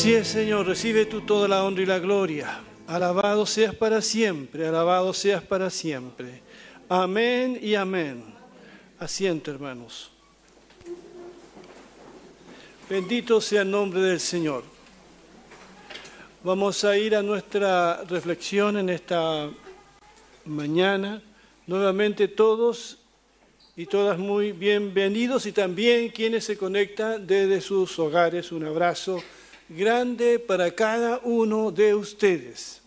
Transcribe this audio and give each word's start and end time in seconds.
Así 0.00 0.14
es, 0.14 0.28
Señor, 0.28 0.66
recibe 0.66 1.04
tú 1.04 1.20
toda 1.20 1.46
la 1.46 1.62
honra 1.62 1.82
y 1.82 1.84
la 1.84 1.98
gloria. 1.98 2.62
Alabado 2.86 3.44
seas 3.44 3.74
para 3.74 4.00
siempre, 4.00 4.66
alabado 4.66 5.12
seas 5.12 5.42
para 5.42 5.68
siempre. 5.68 6.40
Amén 6.88 7.58
y 7.60 7.74
amén. 7.74 8.24
Asiento, 8.98 9.50
hermanos. 9.50 10.10
Bendito 12.88 13.42
sea 13.42 13.60
el 13.60 13.70
nombre 13.70 14.00
del 14.00 14.20
Señor. 14.20 14.64
Vamos 16.42 16.82
a 16.84 16.96
ir 16.96 17.14
a 17.14 17.20
nuestra 17.20 18.02
reflexión 18.04 18.78
en 18.78 18.88
esta 18.88 19.50
mañana. 20.46 21.20
Nuevamente 21.66 22.26
todos 22.26 22.96
y 23.76 23.84
todas 23.84 24.18
muy 24.18 24.52
bienvenidos 24.52 25.44
y 25.44 25.52
también 25.52 26.08
quienes 26.08 26.44
se 26.44 26.56
conectan 26.56 27.26
desde 27.26 27.60
sus 27.60 27.98
hogares. 27.98 28.50
Un 28.50 28.64
abrazo 28.64 29.22
grande 29.70 30.40
para 30.40 30.74
cada 30.74 31.20
uno 31.22 31.70
de 31.70 31.94
ustedes. 31.94 32.82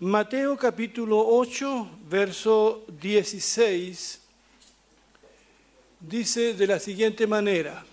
Mateo 0.00 0.56
capítulo 0.56 1.22
8, 1.28 1.90
verso 2.08 2.84
16, 3.02 4.20
dice 6.00 6.54
de 6.54 6.66
la 6.66 6.80
siguiente 6.80 7.26
manera, 7.26 7.84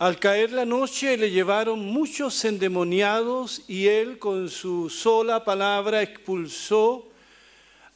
al 0.00 0.18
caer 0.18 0.50
la 0.50 0.64
noche 0.64 1.16
le 1.16 1.30
llevaron 1.30 1.78
muchos 1.78 2.44
endemoniados 2.44 3.62
y 3.68 3.86
él 3.86 4.18
con 4.18 4.48
su 4.48 4.90
sola 4.90 5.44
palabra 5.44 6.02
expulsó 6.02 7.06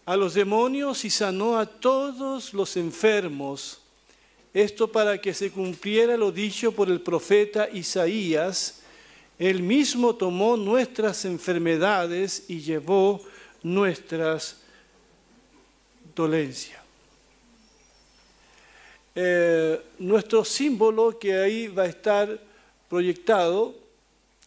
a 0.07 0.17
los 0.17 0.35
demonios 0.35 1.05
y 1.05 1.11
sanó 1.11 1.59
a 1.59 1.67
todos 1.67 2.55
los 2.55 2.77
enfermos 2.77 3.82
esto 4.55 4.91
para 4.91 5.21
que 5.21 5.33
se 5.33 5.51
cumpliera 5.51 6.17
lo 6.17 6.31
dicho 6.31 6.73
por 6.73 6.91
el 6.91 7.01
profeta 7.01 7.69
Isaías, 7.71 8.83
él 9.39 9.63
mismo 9.63 10.15
tomó 10.15 10.57
nuestras 10.57 11.25
enfermedades 11.25 12.45
y 12.49 12.61
llevó 12.61 13.23
nuestras 13.63 14.63
dolencias. 16.15 16.81
Eh, 19.15 19.81
nuestro 19.99 20.45
símbolo 20.45 21.19
que 21.19 21.35
ahí 21.35 21.69
va 21.69 21.83
a 21.83 21.87
estar 21.87 22.41
proyectado, 22.89 23.75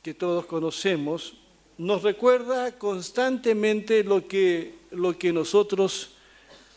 que 0.01 0.13
todos 0.13 0.45
conocemos, 0.45 1.35
nos 1.77 2.03
recuerda 2.03 2.77
constantemente 2.77 4.03
lo 4.03 4.27
que, 4.27 4.75
lo 4.91 5.17
que 5.17 5.33
nosotros 5.33 6.11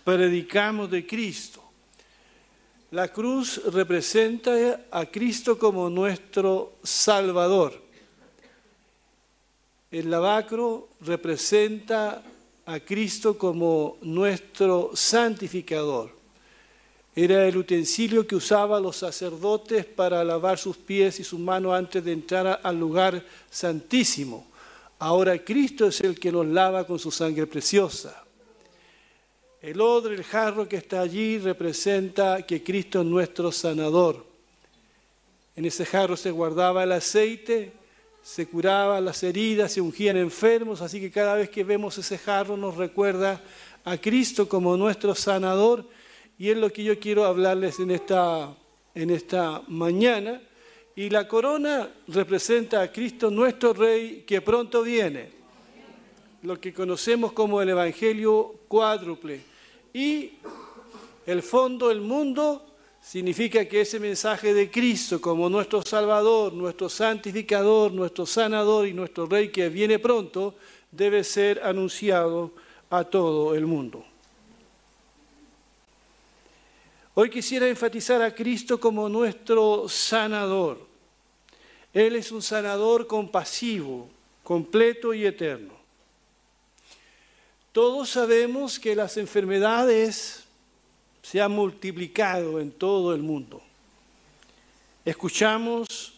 predicamos 0.05 0.91
de 0.91 1.07
Cristo. 1.07 1.63
La 2.91 3.09
cruz 3.09 3.61
representa 3.67 4.87
a 4.91 5.05
Cristo 5.05 5.59
como 5.59 5.91
nuestro 5.91 6.79
Salvador. 6.83 7.79
El 9.91 10.11
lavacro 10.11 10.89
representa 11.03 12.23
a 12.65 12.81
Cristo 12.81 13.37
como 13.37 13.99
nuestro 14.01 14.93
santificador. 14.95 16.17
Era 17.15 17.47
el 17.47 17.59
utensilio 17.59 18.27
que 18.27 18.37
usaban 18.37 18.83
los 18.83 18.97
sacerdotes 18.97 19.85
para 19.85 20.25
lavar 20.25 20.57
sus 20.57 20.79
pies 20.79 21.21
y 21.21 21.25
sus 21.25 21.39
manos 21.39 21.75
antes 21.75 22.03
de 22.03 22.13
entrar 22.13 22.61
al 22.63 22.81
lugar 22.81 23.23
santísimo. 23.51 24.47
Ahora 24.99 25.37
Cristo 25.45 25.89
es 25.89 26.01
el 26.01 26.19
que 26.19 26.33
nos 26.33 26.47
lava 26.47 26.87
con 26.87 26.99
su 26.99 27.11
sangre 27.11 27.47
preciosa. 27.47 28.25
El 29.69 29.83
odre, 29.83 30.15
el 30.15 30.25
jarro 30.25 30.67
que 30.67 30.77
está 30.77 31.03
allí 31.03 31.37
representa 31.37 32.41
que 32.41 32.63
Cristo 32.63 33.03
es 33.03 33.07
nuestro 33.07 33.53
sanador. 33.53 34.25
En 35.55 35.67
ese 35.67 35.85
jarro 35.85 36.17
se 36.17 36.31
guardaba 36.31 36.85
el 36.85 36.93
aceite, 36.93 37.73
se 38.23 38.47
curaban 38.47 39.05
las 39.05 39.23
heridas, 39.23 39.73
se 39.73 39.83
ungían 39.83 40.17
enfermos, 40.17 40.81
así 40.81 40.99
que 41.01 41.11
cada 41.11 41.35
vez 41.35 41.51
que 41.51 41.65
vemos 41.65 41.99
ese 41.99 42.17
jarro 42.17 42.57
nos 42.57 42.79
recuerda 42.79 43.43
a 43.85 43.99
Cristo 43.99 44.49
como 44.49 44.75
nuestro 44.75 45.15
sanador 45.15 45.85
y 46.39 46.49
es 46.49 46.57
lo 46.57 46.73
que 46.73 46.85
yo 46.85 46.99
quiero 46.99 47.27
hablarles 47.27 47.79
en 47.79 47.91
esta, 47.91 48.57
en 48.95 49.11
esta 49.11 49.61
mañana. 49.69 50.41
Y 50.97 51.11
la 51.11 51.29
corona 51.29 51.91
representa 52.07 52.81
a 52.81 52.91
Cristo 52.91 53.31
nuestro 53.31 53.75
Rey 53.75 54.25
que 54.27 54.41
pronto 54.41 54.83
viene 54.83 55.29
lo 56.43 56.59
que 56.59 56.73
conocemos 56.73 57.33
como 57.33 57.61
el 57.61 57.69
Evangelio 57.69 58.61
cuádruple. 58.67 59.58
Y 59.99 60.31
el 61.27 61.43
fondo, 61.43 61.91
el 61.91 62.01
mundo, 62.01 62.65
significa 63.03 63.65
que 63.65 63.81
ese 63.81 63.99
mensaje 63.99 64.55
de 64.55 64.71
Cristo 64.71 65.21
como 65.21 65.51
nuestro 65.51 65.83
Salvador, 65.83 66.53
nuestro 66.53 66.89
santificador, 66.89 67.91
nuestro 67.91 68.25
sanador 68.25 68.87
y 68.87 68.93
nuestro 68.93 69.27
Rey 69.27 69.51
que 69.51 69.69
viene 69.69 69.99
pronto, 69.99 70.55
debe 70.93 71.25
ser 71.25 71.61
anunciado 71.65 72.53
a 72.91 73.03
todo 73.03 73.57
el 73.57 73.67
mundo. 73.67 74.05
Hoy 77.15 77.29
quisiera 77.29 77.69
enfatizar 77.69 78.23
a 78.23 78.33
Cristo 78.33 78.79
como 78.79 79.09
nuestro 79.09 79.89
sanador. 79.89 80.79
Él 81.93 82.15
es 82.15 82.31
un 82.31 82.41
sanador 82.41 83.09
compasivo, 83.09 84.09
completo 84.45 85.13
y 85.13 85.27
eterno. 85.27 85.78
Todos 87.79 88.11
sabemos 88.11 88.81
que 88.81 88.97
las 88.97 89.17
enfermedades 89.19 90.43
se 91.23 91.41
han 91.41 91.53
multiplicado 91.53 92.59
en 92.59 92.73
todo 92.73 93.15
el 93.15 93.23
mundo. 93.23 93.63
Escuchamos 95.05 96.13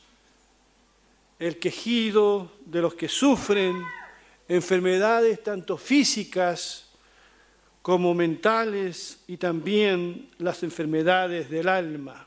el 1.38 1.58
quejido 1.58 2.50
de 2.64 2.80
los 2.80 2.94
que 2.94 3.08
sufren 3.08 3.76
enfermedades 4.48 5.42
tanto 5.42 5.76
físicas 5.76 6.88
como 7.82 8.14
mentales 8.14 9.18
y 9.28 9.36
también 9.36 10.30
las 10.38 10.62
enfermedades 10.62 11.50
del 11.50 11.68
alma. 11.68 12.26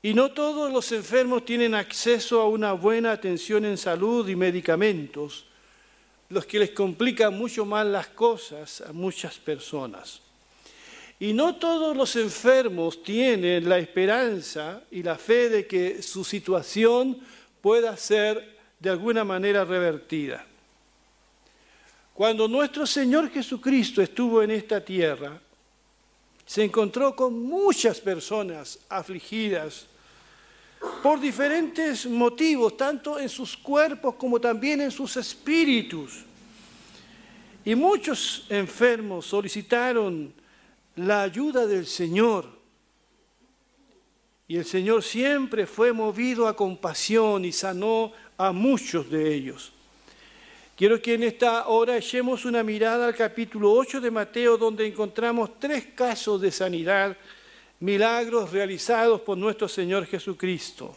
Y 0.00 0.14
no 0.14 0.32
todos 0.32 0.72
los 0.72 0.90
enfermos 0.90 1.44
tienen 1.44 1.74
acceso 1.74 2.40
a 2.40 2.48
una 2.48 2.72
buena 2.72 3.12
atención 3.12 3.66
en 3.66 3.76
salud 3.76 4.26
y 4.26 4.36
medicamentos 4.36 5.51
los 6.32 6.46
que 6.46 6.58
les 6.58 6.70
complican 6.70 7.36
mucho 7.36 7.66
más 7.66 7.86
las 7.86 8.08
cosas 8.08 8.80
a 8.80 8.92
muchas 8.92 9.38
personas. 9.38 10.20
Y 11.20 11.34
no 11.34 11.56
todos 11.56 11.94
los 11.94 12.16
enfermos 12.16 13.02
tienen 13.02 13.68
la 13.68 13.78
esperanza 13.78 14.82
y 14.90 15.02
la 15.02 15.16
fe 15.16 15.50
de 15.50 15.66
que 15.66 16.02
su 16.02 16.24
situación 16.24 17.20
pueda 17.60 17.96
ser 17.98 18.58
de 18.80 18.90
alguna 18.90 19.24
manera 19.24 19.64
revertida. 19.64 20.44
Cuando 22.14 22.48
nuestro 22.48 22.86
Señor 22.86 23.30
Jesucristo 23.30 24.00
estuvo 24.00 24.42
en 24.42 24.52
esta 24.52 24.82
tierra, 24.82 25.38
se 26.46 26.64
encontró 26.64 27.14
con 27.14 27.40
muchas 27.42 28.00
personas 28.00 28.78
afligidas, 28.88 29.86
por 31.02 31.20
diferentes 31.20 32.06
motivos, 32.06 32.76
tanto 32.76 33.18
en 33.18 33.28
sus 33.28 33.56
cuerpos 33.56 34.14
como 34.14 34.40
también 34.40 34.80
en 34.80 34.90
sus 34.90 35.16
espíritus. 35.16 36.24
Y 37.64 37.74
muchos 37.74 38.46
enfermos 38.48 39.26
solicitaron 39.26 40.32
la 40.96 41.22
ayuda 41.22 41.66
del 41.66 41.86
Señor. 41.86 42.46
Y 44.48 44.56
el 44.56 44.64
Señor 44.64 45.02
siempre 45.02 45.66
fue 45.66 45.92
movido 45.92 46.46
a 46.46 46.56
compasión 46.56 47.44
y 47.44 47.52
sanó 47.52 48.12
a 48.36 48.52
muchos 48.52 49.08
de 49.10 49.32
ellos. 49.34 49.72
Quiero 50.76 51.00
que 51.00 51.14
en 51.14 51.22
esta 51.22 51.68
hora 51.68 51.96
echemos 51.96 52.44
una 52.44 52.62
mirada 52.62 53.06
al 53.06 53.14
capítulo 53.14 53.72
8 53.72 54.00
de 54.00 54.10
Mateo, 54.10 54.58
donde 54.58 54.86
encontramos 54.86 55.58
tres 55.60 55.86
casos 55.94 56.40
de 56.40 56.50
sanidad 56.50 57.16
milagros 57.82 58.52
realizados 58.52 59.22
por 59.22 59.36
nuestro 59.36 59.66
Señor 59.66 60.06
Jesucristo. 60.06 60.96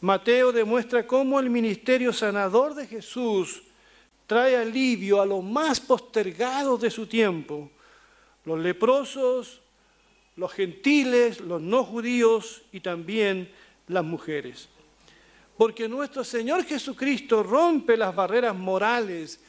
Mateo 0.00 0.52
demuestra 0.52 1.04
cómo 1.04 1.40
el 1.40 1.50
ministerio 1.50 2.12
sanador 2.12 2.76
de 2.76 2.86
Jesús 2.86 3.64
trae 4.28 4.54
alivio 4.56 5.20
a 5.20 5.26
los 5.26 5.42
más 5.42 5.80
postergados 5.80 6.80
de 6.80 6.90
su 6.90 7.08
tiempo, 7.08 7.72
los 8.44 8.60
leprosos, 8.60 9.62
los 10.36 10.52
gentiles, 10.52 11.40
los 11.40 11.60
no 11.60 11.82
judíos 11.82 12.62
y 12.70 12.78
también 12.78 13.50
las 13.88 14.04
mujeres. 14.04 14.68
Porque 15.56 15.88
nuestro 15.88 16.22
Señor 16.22 16.64
Jesucristo 16.64 17.42
rompe 17.42 17.96
las 17.96 18.14
barreras 18.14 18.54
morales, 18.54 19.40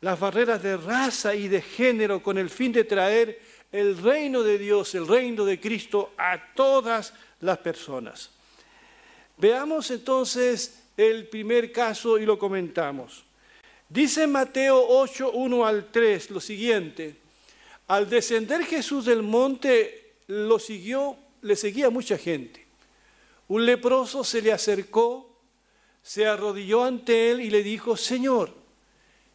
las 0.00 0.18
barreras 0.18 0.60
de 0.64 0.76
raza 0.76 1.32
y 1.32 1.46
de 1.46 1.62
género 1.62 2.20
con 2.20 2.38
el 2.38 2.50
fin 2.50 2.72
de 2.72 2.82
traer 2.82 3.40
el 3.72 3.98
reino 3.98 4.42
de 4.42 4.58
Dios, 4.58 4.94
el 4.94 5.06
reino 5.06 5.44
de 5.44 5.60
Cristo 5.60 6.12
a 6.16 6.54
todas 6.54 7.12
las 7.40 7.58
personas. 7.58 8.30
Veamos 9.36 9.90
entonces 9.90 10.82
el 10.96 11.28
primer 11.28 11.72
caso 11.72 12.18
y 12.18 12.26
lo 12.26 12.38
comentamos. 12.38 13.24
Dice 13.88 14.26
Mateo 14.26 14.84
8, 14.88 15.32
1 15.32 15.66
al 15.66 15.90
3 15.90 16.30
lo 16.30 16.40
siguiente. 16.40 17.16
Al 17.88 18.08
descender 18.08 18.64
Jesús 18.64 19.06
del 19.06 19.22
monte, 19.22 20.12
lo 20.28 20.58
siguió, 20.58 21.16
le 21.42 21.56
seguía 21.56 21.90
mucha 21.90 22.16
gente. 22.16 22.66
un 23.48 23.66
leproso 23.66 24.22
se 24.22 24.42
le 24.42 24.52
acercó, 24.52 25.28
se 26.02 26.24
arrodilló 26.24 26.84
ante 26.84 27.32
él 27.32 27.40
y 27.40 27.50
le 27.50 27.64
dijo, 27.64 27.96
Señor, 27.96 28.54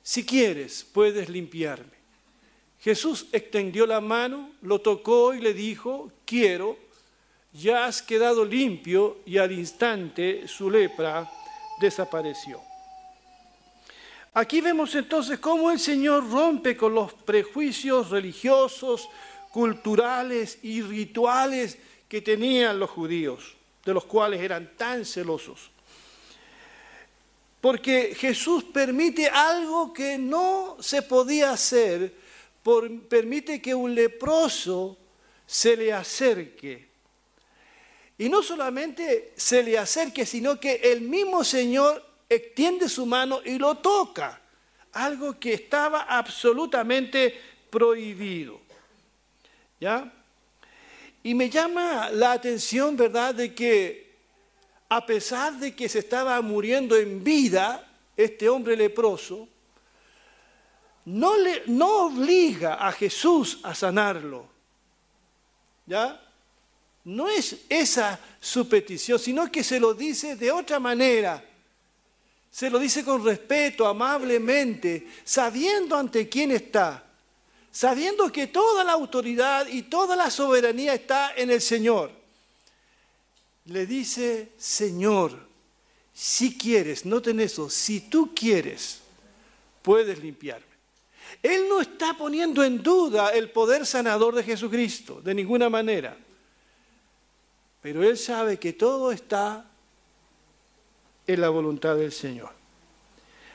si 0.02 0.26
quieres, 0.26 0.86
puedes 0.86 1.28
limpiarme. 1.28 1.95
Jesús 2.86 3.26
extendió 3.32 3.88
la 3.88 4.00
mano, 4.00 4.52
lo 4.62 4.80
tocó 4.80 5.34
y 5.34 5.42
le 5.42 5.56
dijo, 5.56 6.12
quiero, 6.24 6.78
ya 7.52 7.86
has 7.86 8.04
quedado 8.04 8.46
limpio 8.46 9.22
y 9.26 9.40
al 9.40 9.52
instante 9.54 10.48
su 10.48 10.70
lepra 10.70 11.28
desapareció. 11.82 12.62
Aquí 14.36 14.62
vemos 14.62 14.94
entonces 14.94 15.40
cómo 15.40 15.72
el 15.72 15.80
Señor 15.80 16.30
rompe 16.30 16.78
con 16.78 16.94
los 16.94 17.12
prejuicios 17.12 18.12
religiosos, 18.12 19.10
culturales 19.50 20.60
y 20.62 20.84
rituales 20.84 21.80
que 22.08 22.22
tenían 22.22 22.78
los 22.78 22.92
judíos, 22.92 23.56
de 23.84 23.96
los 23.96 24.06
cuales 24.06 24.40
eran 24.42 24.74
tan 24.78 25.06
celosos. 25.06 25.72
Porque 27.62 28.14
Jesús 28.16 28.64
permite 28.64 29.28
algo 29.28 29.92
que 29.92 30.20
no 30.20 30.78
se 30.80 31.02
podía 31.02 31.50
hacer, 31.50 32.25
permite 33.08 33.62
que 33.62 33.76
un 33.76 33.94
leproso 33.94 34.98
se 35.46 35.78
le 35.78 35.94
acerque. 35.94 36.88
Y 38.18 38.30
no 38.30 38.42
solamente 38.42 39.34
se 39.36 39.62
le 39.62 39.78
acerque, 39.78 40.26
sino 40.26 40.60
que 40.60 40.76
el 40.76 41.02
mismo 41.02 41.44
Señor 41.44 42.04
extiende 42.28 42.90
su 42.90 43.06
mano 43.06 43.42
y 43.46 43.60
lo 43.60 43.78
toca, 43.78 44.42
algo 44.94 45.40
que 45.40 45.54
estaba 45.54 46.04
absolutamente 46.04 47.40
prohibido. 47.70 48.60
¿Ya? 49.80 50.12
Y 51.22 51.34
me 51.34 51.50
llama 51.50 52.10
la 52.10 52.32
atención, 52.32 52.96
¿verdad?, 52.96 53.36
de 53.36 53.54
que 53.54 54.06
a 54.90 55.06
pesar 55.06 55.54
de 55.60 55.76
que 55.76 55.90
se 55.90 56.00
estaba 56.00 56.40
muriendo 56.42 56.96
en 56.96 57.24
vida, 57.24 57.86
este 58.16 58.48
hombre 58.48 58.78
leproso, 58.78 59.50
no, 61.06 61.38
le, 61.38 61.64
obliga 61.82 62.76
a 62.76 62.92
Jesús 62.92 63.60
a 63.64 63.76
sanarlo. 63.76 64.48
¿Ya? 65.86 66.20
No 67.04 67.30
es 67.30 67.58
esa 67.70 68.20
su 68.40 68.68
petición, 68.68 69.20
sino 69.20 69.52
que 69.52 69.64
se 69.64 69.80
lo 69.80 69.94
dice 69.94 70.36
de 70.36 70.52
otra 70.52 70.80
manera. 70.80 71.44
Se 72.50 72.70
lo 72.70 72.80
dice 72.80 73.04
con 73.04 73.24
respeto, 73.24 73.86
amablemente, 73.86 75.08
sabiendo 75.24 75.96
ante 75.96 76.28
quién 76.28 76.52
está, 76.52 77.04
sabiendo 77.72 78.32
que 78.32 78.48
toda 78.48 78.84
la 78.84 78.94
autoridad 78.94 79.68
y 79.68 79.84
toda 79.84 80.16
la 80.16 80.32
soberanía 80.32 80.96
está 80.96 81.36
en 81.36 81.52
el 81.52 81.62
Señor. 81.62 82.12
Le 83.66 83.86
dice, 83.86 84.54
Señor, 84.58 85.38
si 86.14 86.58
quieres, 86.58 87.06
noten 87.06 87.42
eso, 87.42 87.70
si 87.70 88.00
tú 88.00 88.34
quieres, 88.34 89.02
puedes 89.84 90.18
limpiarme. 90.18 90.75
Él 91.42 91.68
no 91.70 91.82
está 91.82 92.16
poniendo 92.16 92.64
en 92.64 92.82
duda 92.82 93.30
el 93.30 93.50
poder 93.52 93.86
sanador 93.86 94.36
de 94.36 94.44
Jesucristo, 94.44 95.22
de 95.22 95.34
ninguna 95.34 95.70
manera. 95.70 96.18
Pero 97.82 98.04
él 98.04 98.18
sabe 98.18 98.58
que 98.58 98.74
todo 98.74 99.12
está 99.12 99.66
en 101.28 101.42
la 101.42 101.50
voluntad 101.50 101.96
del 101.96 102.12
Señor. 102.12 102.52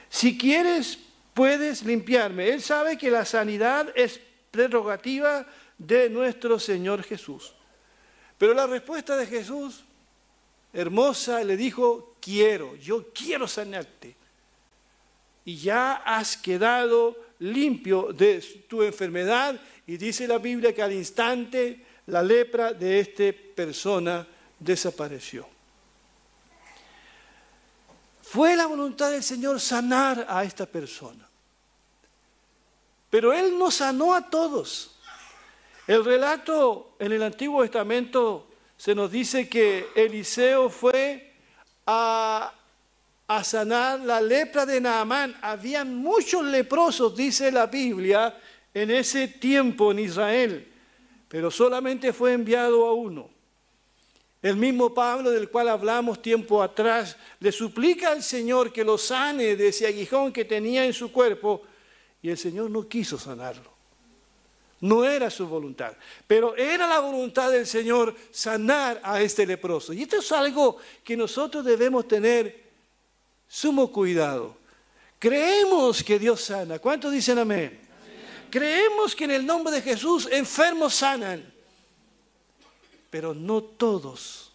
Si 0.08 0.36
quieres, 0.36 0.98
puedes 1.34 1.84
limpiarme. 1.84 2.48
Él 2.50 2.62
sabe 2.62 2.98
que 2.98 3.10
la 3.10 3.24
sanidad 3.24 3.92
es 3.94 4.20
prerrogativa 4.50 5.46
de 5.78 6.10
nuestro 6.10 6.58
Señor 6.58 7.02
Jesús. 7.02 7.54
Pero 8.38 8.54
la 8.54 8.66
respuesta 8.66 9.16
de 9.16 9.26
Jesús, 9.26 9.84
hermosa, 10.72 11.42
le 11.44 11.56
dijo, 11.56 12.16
quiero, 12.20 12.76
yo 12.76 13.12
quiero 13.12 13.46
sanarte. 13.46 14.16
Y 15.50 15.56
ya 15.56 15.94
has 16.06 16.36
quedado 16.36 17.16
limpio 17.40 18.12
de 18.12 18.40
tu 18.68 18.84
enfermedad. 18.84 19.60
Y 19.84 19.96
dice 19.96 20.28
la 20.28 20.38
Biblia 20.38 20.72
que 20.72 20.80
al 20.80 20.92
instante 20.92 21.84
la 22.06 22.22
lepra 22.22 22.72
de 22.72 23.00
esta 23.00 23.24
persona 23.56 24.24
desapareció. 24.60 25.48
Fue 28.22 28.54
la 28.54 28.66
voluntad 28.66 29.10
del 29.10 29.24
Señor 29.24 29.58
sanar 29.58 30.24
a 30.28 30.44
esta 30.44 30.66
persona. 30.66 31.28
Pero 33.10 33.32
Él 33.32 33.58
no 33.58 33.72
sanó 33.72 34.14
a 34.14 34.30
todos. 34.30 35.00
El 35.84 36.04
relato 36.04 36.94
en 37.00 37.10
el 37.10 37.24
Antiguo 37.24 37.62
Testamento 37.62 38.46
se 38.76 38.94
nos 38.94 39.10
dice 39.10 39.48
que 39.48 39.88
Eliseo 39.96 40.70
fue 40.70 41.34
a, 41.88 42.54
a 43.32 43.44
sanar 43.44 44.00
la 44.00 44.20
lepra 44.20 44.66
de 44.66 44.80
Naamán. 44.80 45.36
Habían 45.40 45.94
muchos 45.94 46.44
leprosos, 46.44 47.14
dice 47.14 47.52
la 47.52 47.66
Biblia, 47.66 48.36
en 48.74 48.90
ese 48.90 49.28
tiempo 49.28 49.92
en 49.92 50.00
Israel, 50.00 50.66
pero 51.28 51.48
solamente 51.48 52.12
fue 52.12 52.32
enviado 52.32 52.84
a 52.86 52.92
uno. 52.92 53.30
El 54.42 54.56
mismo 54.56 54.92
Pablo 54.92 55.30
del 55.30 55.48
cual 55.48 55.68
hablamos 55.68 56.20
tiempo 56.20 56.60
atrás 56.60 57.16
le 57.38 57.52
suplica 57.52 58.10
al 58.10 58.24
Señor 58.24 58.72
que 58.72 58.82
lo 58.82 58.98
sane 58.98 59.54
de 59.54 59.68
ese 59.68 59.86
aguijón 59.86 60.32
que 60.32 60.44
tenía 60.44 60.84
en 60.84 60.92
su 60.92 61.12
cuerpo 61.12 61.62
y 62.20 62.30
el 62.30 62.36
Señor 62.36 62.68
no 62.68 62.88
quiso 62.88 63.16
sanarlo. 63.16 63.70
No 64.80 65.04
era 65.04 65.30
su 65.30 65.46
voluntad, 65.46 65.92
pero 66.26 66.56
era 66.56 66.88
la 66.88 66.98
voluntad 66.98 67.52
del 67.52 67.68
Señor 67.68 68.12
sanar 68.32 69.00
a 69.04 69.22
este 69.22 69.46
leproso. 69.46 69.92
Y 69.92 70.02
esto 70.02 70.16
es 70.18 70.32
algo 70.32 70.78
que 71.04 71.16
nosotros 71.16 71.64
debemos 71.64 72.08
tener 72.08 72.69
sumo 73.50 73.92
cuidado. 73.92 74.56
Creemos 75.18 76.02
que 76.02 76.18
Dios 76.18 76.40
sana. 76.40 76.78
¿Cuántos 76.78 77.12
dicen 77.12 77.38
amén? 77.38 77.78
Creemos 78.48 79.14
que 79.14 79.24
en 79.24 79.32
el 79.32 79.44
nombre 79.44 79.74
de 79.74 79.82
Jesús 79.82 80.26
enfermos 80.30 80.94
sanan 80.94 81.50
pero 83.10 83.34
no 83.34 83.62
todos 83.62 84.52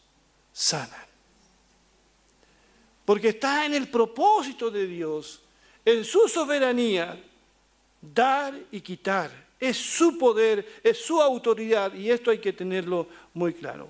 sanan. 0.53 1.05
Porque 3.03 3.29
está 3.29 3.65
en 3.65 3.74
el 3.74 3.89
propósito 3.89 4.72
de 4.72 4.88
Dios, 4.88 5.41
en 5.84 6.03
su 6.03 6.27
soberanía, 6.27 7.22
dar 8.01 8.58
y 8.72 8.81
quitar. 8.81 9.46
Es 9.60 9.77
su 9.77 10.17
poder, 10.17 10.79
es 10.84 11.05
su 11.05 11.22
autoridad 11.22 11.93
y 11.93 12.10
esto 12.10 12.31
hay 12.31 12.39
que 12.39 12.53
tenerlo 12.53 13.08
muy 13.34 13.53
claro. 13.53 13.89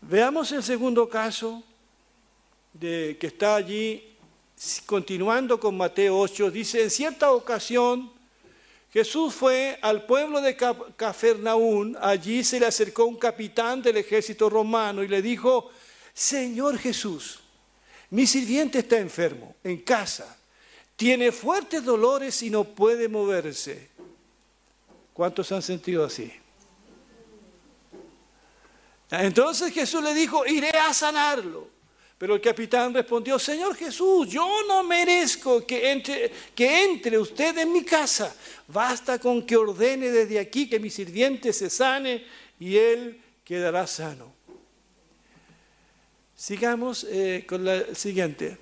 Veamos 0.00 0.50
el 0.52 0.62
segundo 0.62 1.08
caso 1.08 1.62
que 2.78 3.18
está 3.20 3.56
allí, 3.56 4.16
continuando 4.86 5.58
con 5.58 5.76
Mateo 5.76 6.18
8, 6.18 6.50
dice, 6.50 6.82
en 6.82 6.90
cierta 6.90 7.32
ocasión, 7.32 8.10
Jesús 8.92 9.34
fue 9.34 9.78
al 9.82 10.04
pueblo 10.04 10.40
de 10.40 10.56
Cafarnaún, 10.56 11.96
allí 12.00 12.42
se 12.42 12.58
le 12.58 12.66
acercó 12.66 13.04
un 13.04 13.16
capitán 13.16 13.82
del 13.82 13.98
ejército 13.98 14.50
romano 14.50 15.02
y 15.02 15.08
le 15.08 15.22
dijo, 15.22 15.70
Señor 16.12 16.76
Jesús, 16.78 17.40
mi 18.10 18.26
sirviente 18.26 18.80
está 18.80 18.98
enfermo, 18.98 19.54
en 19.62 19.78
casa, 19.78 20.36
tiene 20.96 21.32
fuertes 21.32 21.84
dolores 21.84 22.42
y 22.42 22.50
no 22.50 22.64
puede 22.64 23.08
moverse. 23.08 23.88
¿Cuántos 25.14 25.50
han 25.52 25.62
sentido 25.62 26.04
así? 26.04 26.32
Entonces 29.10 29.72
Jesús 29.72 30.02
le 30.02 30.14
dijo, 30.14 30.46
iré 30.46 30.70
a 30.70 30.92
sanarlo. 30.92 31.79
Pero 32.20 32.34
el 32.34 32.40
capitán 32.42 32.92
respondió, 32.92 33.38
Señor 33.38 33.74
Jesús, 33.74 34.28
yo 34.28 34.46
no 34.68 34.82
merezco 34.82 35.64
que 35.64 35.90
entre, 35.90 37.18
usted 37.18 37.56
en 37.56 37.72
mi 37.72 37.82
casa. 37.82 38.36
Basta 38.68 39.18
con 39.18 39.46
que 39.46 39.56
ordene 39.56 40.10
desde 40.10 40.38
aquí 40.38 40.68
que 40.68 40.78
mi 40.78 40.90
sirviente 40.90 41.50
se 41.54 41.70
sane 41.70 42.22
y 42.58 42.76
él 42.76 43.18
quedará 43.42 43.86
sano. 43.86 44.34
Sigamos 46.36 47.06
eh, 47.08 47.46
con 47.48 47.64
la 47.64 47.94
siguiente. 47.94 48.58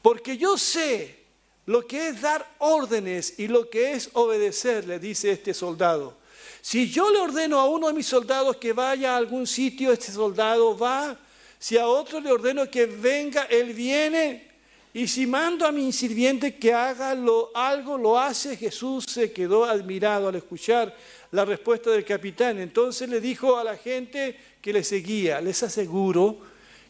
Porque 0.00 0.36
yo 0.36 0.56
sé 0.56 1.24
lo 1.64 1.88
que 1.88 2.10
es 2.10 2.20
dar 2.20 2.48
órdenes 2.58 3.36
y 3.40 3.48
lo 3.48 3.68
que 3.68 3.94
es 3.94 4.10
obedecer, 4.12 4.86
le 4.86 5.00
dice 5.00 5.32
este 5.32 5.54
soldado. 5.54 6.16
Si 6.60 6.88
yo 6.88 7.10
le 7.10 7.18
ordeno 7.18 7.58
a 7.58 7.68
uno 7.68 7.88
de 7.88 7.94
mis 7.94 8.06
soldados 8.06 8.58
que 8.58 8.72
vaya 8.72 9.14
a 9.14 9.16
algún 9.16 9.44
sitio, 9.44 9.90
este 9.90 10.12
soldado 10.12 10.78
va 10.78 11.18
si 11.58 11.78
a 11.78 11.86
otro 11.86 12.20
le 12.20 12.30
ordeno 12.30 12.70
que 12.70 12.86
venga, 12.86 13.44
él 13.44 13.72
viene. 13.72 14.46
Y 14.94 15.08
si 15.08 15.26
mando 15.26 15.66
a 15.66 15.72
mi 15.72 15.92
sirviente 15.92 16.56
que 16.56 16.72
haga 16.72 17.10
algo, 17.10 17.98
lo 17.98 18.18
hace. 18.18 18.56
Jesús 18.56 19.04
se 19.06 19.30
quedó 19.30 19.64
admirado 19.64 20.28
al 20.28 20.36
escuchar 20.36 20.96
la 21.32 21.44
respuesta 21.44 21.90
del 21.90 22.04
capitán. 22.04 22.58
Entonces 22.58 23.08
le 23.08 23.20
dijo 23.20 23.58
a 23.58 23.64
la 23.64 23.76
gente 23.76 24.36
que 24.60 24.72
le 24.72 24.82
seguía, 24.82 25.40
les 25.40 25.62
aseguro 25.62 26.38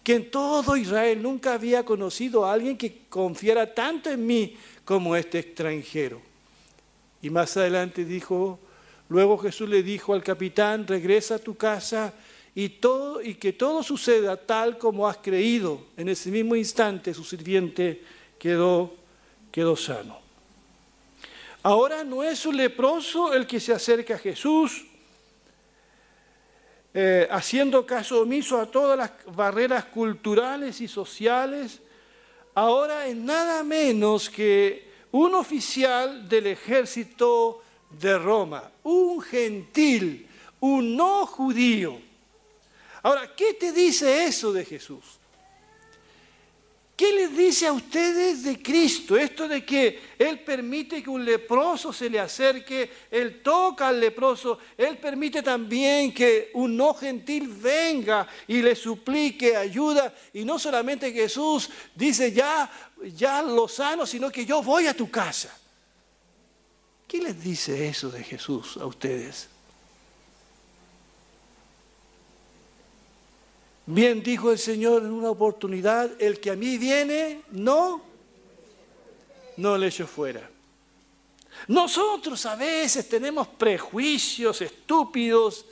que 0.04 0.14
en 0.14 0.30
todo 0.30 0.76
Israel 0.76 1.20
nunca 1.20 1.54
había 1.54 1.84
conocido 1.84 2.44
a 2.44 2.52
alguien 2.52 2.78
que 2.78 3.06
confiara 3.08 3.74
tanto 3.74 4.08
en 4.08 4.24
mí 4.24 4.56
como 4.84 5.16
este 5.16 5.40
extranjero. 5.40 6.22
Y 7.22 7.28
más 7.28 7.56
adelante 7.56 8.04
dijo, 8.04 8.60
luego 9.08 9.36
Jesús 9.36 9.68
le 9.68 9.82
dijo 9.82 10.14
al 10.14 10.22
capitán, 10.22 10.86
regresa 10.86 11.34
a 11.34 11.38
tu 11.40 11.56
casa 11.56 12.14
y, 12.58 12.70
todo, 12.70 13.20
y 13.20 13.34
que 13.34 13.52
todo 13.52 13.82
suceda 13.82 14.34
tal 14.34 14.78
como 14.78 15.06
has 15.06 15.18
creído. 15.18 15.88
En 15.94 16.08
ese 16.08 16.30
mismo 16.30 16.56
instante 16.56 17.12
su 17.12 17.22
sirviente 17.22 18.02
quedó, 18.38 18.94
quedó 19.52 19.76
sano. 19.76 20.18
Ahora 21.62 22.02
no 22.02 22.24
es 22.24 22.46
un 22.46 22.56
leproso 22.56 23.34
el 23.34 23.46
que 23.46 23.60
se 23.60 23.74
acerca 23.74 24.14
a 24.14 24.18
Jesús, 24.18 24.86
eh, 26.94 27.28
haciendo 27.30 27.84
caso 27.84 28.22
omiso 28.22 28.58
a 28.58 28.70
todas 28.70 28.96
las 28.96 29.10
barreras 29.36 29.84
culturales 29.84 30.80
y 30.80 30.88
sociales. 30.88 31.82
Ahora 32.54 33.06
es 33.06 33.16
nada 33.16 33.62
menos 33.64 34.30
que 34.30 34.92
un 35.12 35.34
oficial 35.34 36.26
del 36.26 36.46
ejército 36.46 37.60
de 37.90 38.18
Roma, 38.18 38.70
un 38.82 39.20
gentil, 39.20 40.26
un 40.60 40.96
no 40.96 41.26
judío. 41.26 42.06
Ahora, 43.02 43.34
¿qué 43.34 43.54
te 43.54 43.72
dice 43.72 44.24
eso 44.24 44.52
de 44.52 44.64
Jesús? 44.64 45.04
¿Qué 46.96 47.12
les 47.12 47.36
dice 47.36 47.66
a 47.66 47.74
ustedes 47.74 48.42
de 48.42 48.62
Cristo? 48.62 49.18
Esto 49.18 49.46
de 49.46 49.66
que 49.66 50.00
Él 50.18 50.40
permite 50.40 51.02
que 51.02 51.10
un 51.10 51.26
leproso 51.26 51.92
se 51.92 52.08
le 52.08 52.18
acerque, 52.18 52.90
Él 53.10 53.42
toca 53.42 53.88
al 53.88 54.00
leproso, 54.00 54.58
Él 54.78 54.96
permite 54.96 55.42
también 55.42 56.14
que 56.14 56.50
un 56.54 56.74
no 56.74 56.94
gentil 56.94 57.48
venga 57.48 58.26
y 58.48 58.62
le 58.62 58.74
suplique 58.74 59.54
ayuda. 59.54 60.14
Y 60.32 60.46
no 60.46 60.58
solamente 60.58 61.12
Jesús 61.12 61.68
dice 61.94 62.32
ya, 62.32 62.70
ya 63.14 63.42
lo 63.42 63.68
sano, 63.68 64.06
sino 64.06 64.30
que 64.30 64.46
yo 64.46 64.62
voy 64.62 64.86
a 64.86 64.96
tu 64.96 65.10
casa. 65.10 65.54
¿Qué 67.06 67.18
les 67.18 67.38
dice 67.44 67.88
eso 67.88 68.08
de 68.10 68.24
Jesús 68.24 68.78
a 68.78 68.86
ustedes? 68.86 69.50
Bien 73.86 74.20
dijo 74.20 74.50
el 74.50 74.58
Señor 74.58 75.02
en 75.02 75.12
una 75.12 75.30
oportunidad, 75.30 76.10
el 76.20 76.40
que 76.40 76.50
a 76.50 76.56
mí 76.56 76.76
viene, 76.76 77.42
no, 77.52 78.02
no 79.56 79.78
le 79.78 79.86
echo 79.86 80.08
fuera. 80.08 80.50
Nosotros 81.68 82.44
a 82.46 82.56
veces 82.56 83.08
tenemos 83.08 83.46
prejuicios 83.46 84.60
estúpidos, 84.60 85.64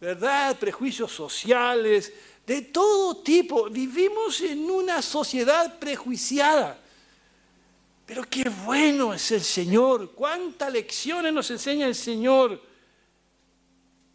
¿verdad? 0.00 0.56
Prejuicios 0.56 1.10
sociales, 1.10 2.12
de 2.46 2.62
todo 2.62 3.16
tipo. 3.16 3.68
Vivimos 3.68 4.40
en 4.42 4.70
una 4.70 5.02
sociedad 5.02 5.78
prejuiciada. 5.78 6.78
Pero 8.06 8.22
qué 8.30 8.48
bueno 8.64 9.12
es 9.12 9.32
el 9.32 9.42
Señor, 9.42 10.12
cuántas 10.12 10.72
lecciones 10.72 11.32
nos 11.32 11.50
enseña 11.50 11.88
el 11.88 11.96
Señor. 11.96 12.62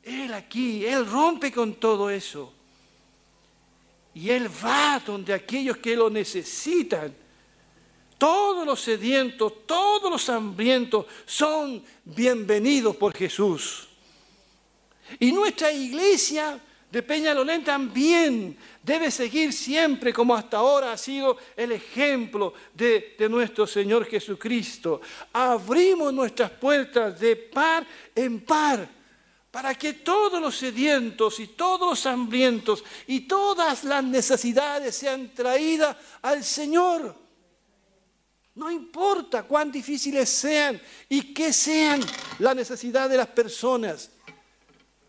Él 0.02 0.34
aquí, 0.34 0.86
Él 0.86 1.06
rompe 1.06 1.52
con 1.52 1.76
todo 1.76 2.10
eso. 2.10 2.54
Y 4.14 4.30
Él 4.30 4.50
va 4.64 5.02
donde 5.06 5.34
aquellos 5.34 5.78
que 5.78 5.96
lo 5.96 6.10
necesitan. 6.10 7.16
Todos 8.18 8.66
los 8.66 8.80
sedientos, 8.80 9.66
todos 9.66 10.12
los 10.12 10.30
hambrientos 10.30 11.06
son 11.26 11.84
bienvenidos 12.04 12.96
por 12.96 13.14
Jesús. 13.16 13.88
Y 15.20 15.32
nuestra 15.32 15.72
iglesia 15.72 16.60
de 16.92 17.02
Peñalolén 17.02 17.64
también 17.64 18.58
debe 18.84 19.10
seguir 19.10 19.54
siempre 19.54 20.12
como 20.14 20.36
hasta 20.36 20.58
ahora 20.58 20.92
ha 20.92 20.98
sido 20.98 21.38
el 21.56 21.72
ejemplo 21.72 22.54
de, 22.74 23.16
de, 23.18 23.30
nuestro 23.30 23.66
Señor 23.66 24.06
Jesucristo. 24.06 25.02
Abrimos 25.32 26.14
nuestras 26.14 26.52
puertas 26.52 27.18
de 27.20 27.36
par 27.38 27.88
en 28.14 28.42
par 28.42 29.01
para 29.52 29.76
que 29.76 29.94
todos 29.94 30.42
los 30.42 30.56
sedientos 30.58 31.40
y 31.42 31.48
todos 31.48 31.90
los 31.90 32.06
hambrientos 32.06 32.84
y 33.06 33.22
todas 33.22 33.84
las 33.84 34.02
necesidades 34.02 34.96
sean 34.96 35.34
traídas 35.36 35.98
al 36.22 36.42
Señor. 36.42 37.14
No 38.56 38.72
importa 38.72 39.44
cuán 39.44 39.70
difíciles 39.70 40.30
sean 40.30 40.82
y 41.10 41.34
qué 41.34 41.52
sean 41.52 42.02
las 42.40 42.56
necesidades 42.56 43.12
de 43.12 43.18
las 43.18 43.28
personas, 43.28 44.10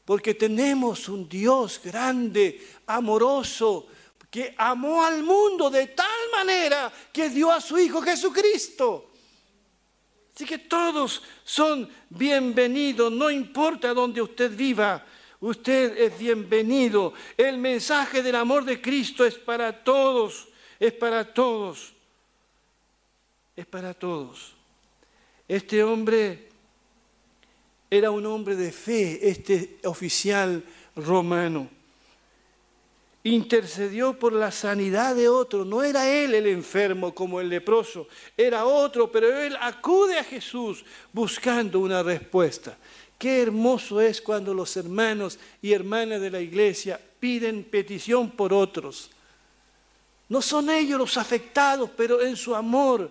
porque 0.04 0.34
tenemos 0.34 1.08
un 1.08 1.28
Dios 1.28 1.80
grande, 1.82 2.68
amoroso, 2.86 3.86
que 4.28 4.54
amó 4.58 5.04
al 5.04 5.22
mundo 5.22 5.70
de 5.70 5.88
tal 5.88 6.06
manera 6.32 6.92
que 7.12 7.28
dio 7.28 7.52
a 7.52 7.60
su 7.60 7.78
Hijo 7.78 8.02
Jesucristo 8.02 9.11
Así 10.34 10.46
que 10.46 10.58
todos 10.58 11.22
son 11.44 11.88
bienvenidos, 12.08 13.12
no 13.12 13.30
importa 13.30 13.92
dónde 13.92 14.22
usted 14.22 14.50
viva, 14.56 15.04
usted 15.40 15.96
es 15.98 16.18
bienvenido. 16.18 17.12
El 17.36 17.58
mensaje 17.58 18.22
del 18.22 18.36
amor 18.36 18.64
de 18.64 18.80
Cristo 18.80 19.26
es 19.26 19.34
para 19.34 19.84
todos, 19.84 20.48
es 20.80 20.92
para 20.92 21.34
todos, 21.34 21.92
es 23.54 23.66
para 23.66 23.92
todos. 23.92 24.54
Este 25.46 25.84
hombre 25.84 26.48
era 27.90 28.10
un 28.10 28.24
hombre 28.24 28.56
de 28.56 28.72
fe, 28.72 29.28
este 29.28 29.78
oficial 29.84 30.64
romano 30.96 31.81
intercedió 33.24 34.18
por 34.18 34.32
la 34.32 34.50
sanidad 34.50 35.14
de 35.14 35.28
otro. 35.28 35.64
No 35.64 35.82
era 35.82 36.08
él 36.08 36.34
el 36.34 36.46
enfermo 36.46 37.14
como 37.14 37.40
el 37.40 37.48
leproso, 37.48 38.08
era 38.36 38.64
otro, 38.64 39.10
pero 39.10 39.40
él 39.40 39.56
acude 39.60 40.18
a 40.18 40.24
Jesús 40.24 40.84
buscando 41.12 41.80
una 41.80 42.02
respuesta. 42.02 42.76
Qué 43.18 43.42
hermoso 43.42 44.00
es 44.00 44.20
cuando 44.20 44.52
los 44.52 44.76
hermanos 44.76 45.38
y 45.60 45.72
hermanas 45.72 46.20
de 46.20 46.30
la 46.30 46.40
iglesia 46.40 47.00
piden 47.20 47.62
petición 47.62 48.30
por 48.30 48.52
otros. 48.52 49.10
No 50.28 50.42
son 50.42 50.70
ellos 50.70 50.98
los 50.98 51.16
afectados, 51.16 51.90
pero 51.96 52.20
en 52.20 52.36
su 52.36 52.54
amor, 52.54 53.10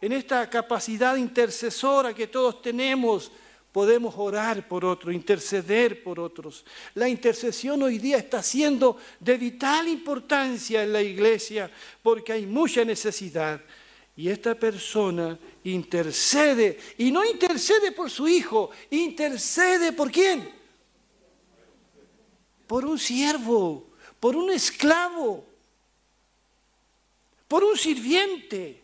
en 0.00 0.12
esta 0.12 0.48
capacidad 0.48 1.16
intercesora 1.16 2.14
que 2.14 2.26
todos 2.26 2.62
tenemos, 2.62 3.30
podemos 3.74 4.14
orar 4.16 4.68
por 4.68 4.84
otros, 4.84 5.12
interceder 5.12 6.04
por 6.04 6.20
otros. 6.20 6.64
La 6.94 7.08
intercesión 7.08 7.82
hoy 7.82 7.98
día 7.98 8.18
está 8.18 8.40
siendo 8.40 8.98
de 9.18 9.36
vital 9.36 9.88
importancia 9.88 10.84
en 10.84 10.92
la 10.92 11.02
iglesia 11.02 11.68
porque 12.00 12.34
hay 12.34 12.46
mucha 12.46 12.84
necesidad. 12.84 13.60
Y 14.14 14.28
esta 14.28 14.54
persona 14.54 15.36
intercede, 15.64 16.78
y 16.98 17.10
no 17.10 17.24
intercede 17.24 17.90
por 17.90 18.08
su 18.10 18.28
hijo, 18.28 18.70
intercede 18.90 19.90
por 19.90 20.12
quién? 20.12 20.48
Por 22.68 22.84
un 22.84 22.96
siervo, 22.96 23.88
por 24.20 24.36
un 24.36 24.52
esclavo, 24.52 25.44
por 27.48 27.64
un 27.64 27.76
sirviente. 27.76 28.80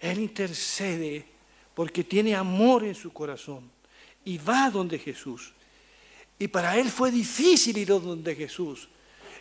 Él 0.00 0.18
intercede 0.18 1.31
porque 1.74 2.04
tiene 2.04 2.34
amor 2.34 2.84
en 2.84 2.94
su 2.94 3.12
corazón 3.12 3.70
y 4.24 4.38
va 4.38 4.70
donde 4.70 4.98
Jesús. 4.98 5.52
Y 6.38 6.48
para 6.48 6.76
él 6.76 6.90
fue 6.90 7.10
difícil 7.10 7.78
ir 7.78 7.88
donde 7.88 8.34
Jesús. 8.34 8.88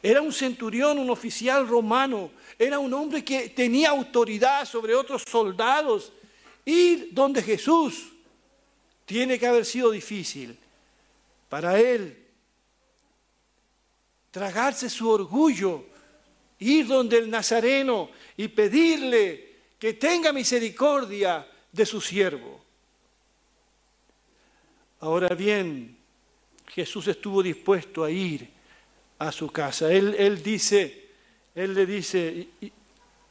Era 0.03 0.21
un 0.21 0.33
centurión, 0.33 0.97
un 0.97 1.09
oficial 1.09 1.67
romano, 1.67 2.31
era 2.57 2.79
un 2.79 2.93
hombre 2.93 3.23
que 3.23 3.49
tenía 3.49 3.89
autoridad 3.89 4.65
sobre 4.65 4.95
otros 4.95 5.23
soldados. 5.27 6.11
Ir 6.65 7.09
donde 7.11 7.41
Jesús 7.41 8.09
tiene 9.05 9.37
que 9.37 9.47
haber 9.47 9.65
sido 9.65 9.91
difícil. 9.91 10.57
Para 11.49 11.79
él, 11.79 12.17
tragarse 14.31 14.89
su 14.89 15.09
orgullo, 15.09 15.85
ir 16.59 16.87
donde 16.87 17.17
el 17.17 17.29
Nazareno 17.29 18.09
y 18.37 18.47
pedirle 18.47 19.51
que 19.77 19.93
tenga 19.93 20.31
misericordia 20.31 21.45
de 21.71 21.85
su 21.85 22.01
siervo. 22.01 22.63
Ahora 24.99 25.29
bien, 25.29 25.97
Jesús 26.67 27.07
estuvo 27.07 27.41
dispuesto 27.41 28.03
a 28.03 28.11
ir 28.11 28.49
a 29.17 29.31
su 29.31 29.51
casa. 29.51 29.91
Él, 29.91 30.15
él 30.17 30.41
dice, 30.43 31.09
él 31.55 31.73
le 31.73 31.85
dice, 31.85 32.49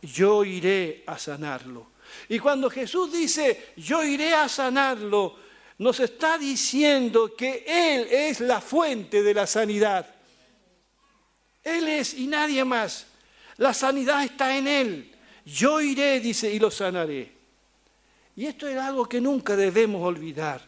yo 0.02 0.44
iré 0.44 1.04
a 1.06 1.18
sanarlo. 1.18 1.90
Y 2.28 2.38
cuando 2.38 2.68
Jesús 2.68 3.12
dice, 3.12 3.72
yo 3.76 4.04
iré 4.04 4.34
a 4.34 4.48
sanarlo, 4.48 5.36
nos 5.78 6.00
está 6.00 6.36
diciendo 6.36 7.34
que 7.34 7.64
Él 7.66 8.06
es 8.10 8.40
la 8.40 8.60
fuente 8.60 9.22
de 9.22 9.32
la 9.32 9.46
sanidad. 9.46 10.06
Él 11.62 11.88
es 11.88 12.14
y 12.14 12.26
nadie 12.26 12.64
más. 12.64 13.06
La 13.56 13.72
sanidad 13.72 14.24
está 14.24 14.56
en 14.56 14.68
Él. 14.68 15.14
Yo 15.44 15.80
iré, 15.80 16.20
dice, 16.20 16.52
y 16.52 16.58
lo 16.58 16.70
sanaré. 16.70 17.39
Y 18.36 18.46
esto 18.46 18.66
es 18.66 18.76
algo 18.76 19.08
que 19.08 19.20
nunca 19.20 19.56
debemos 19.56 20.02
olvidar. 20.02 20.66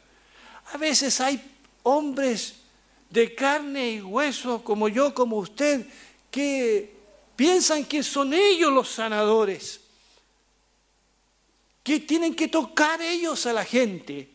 A 0.72 0.76
veces 0.76 1.20
hay 1.20 1.40
hombres 1.82 2.56
de 3.10 3.34
carne 3.34 3.92
y 3.92 4.00
hueso 4.00 4.62
como 4.64 4.88
yo, 4.88 5.14
como 5.14 5.36
usted, 5.36 5.86
que 6.30 6.94
piensan 7.36 7.84
que 7.84 8.02
son 8.02 8.32
ellos 8.32 8.72
los 8.72 8.88
sanadores, 8.88 9.80
que 11.82 12.00
tienen 12.00 12.34
que 12.34 12.48
tocar 12.48 13.02
ellos 13.02 13.44
a 13.46 13.52
la 13.52 13.64
gente, 13.64 14.28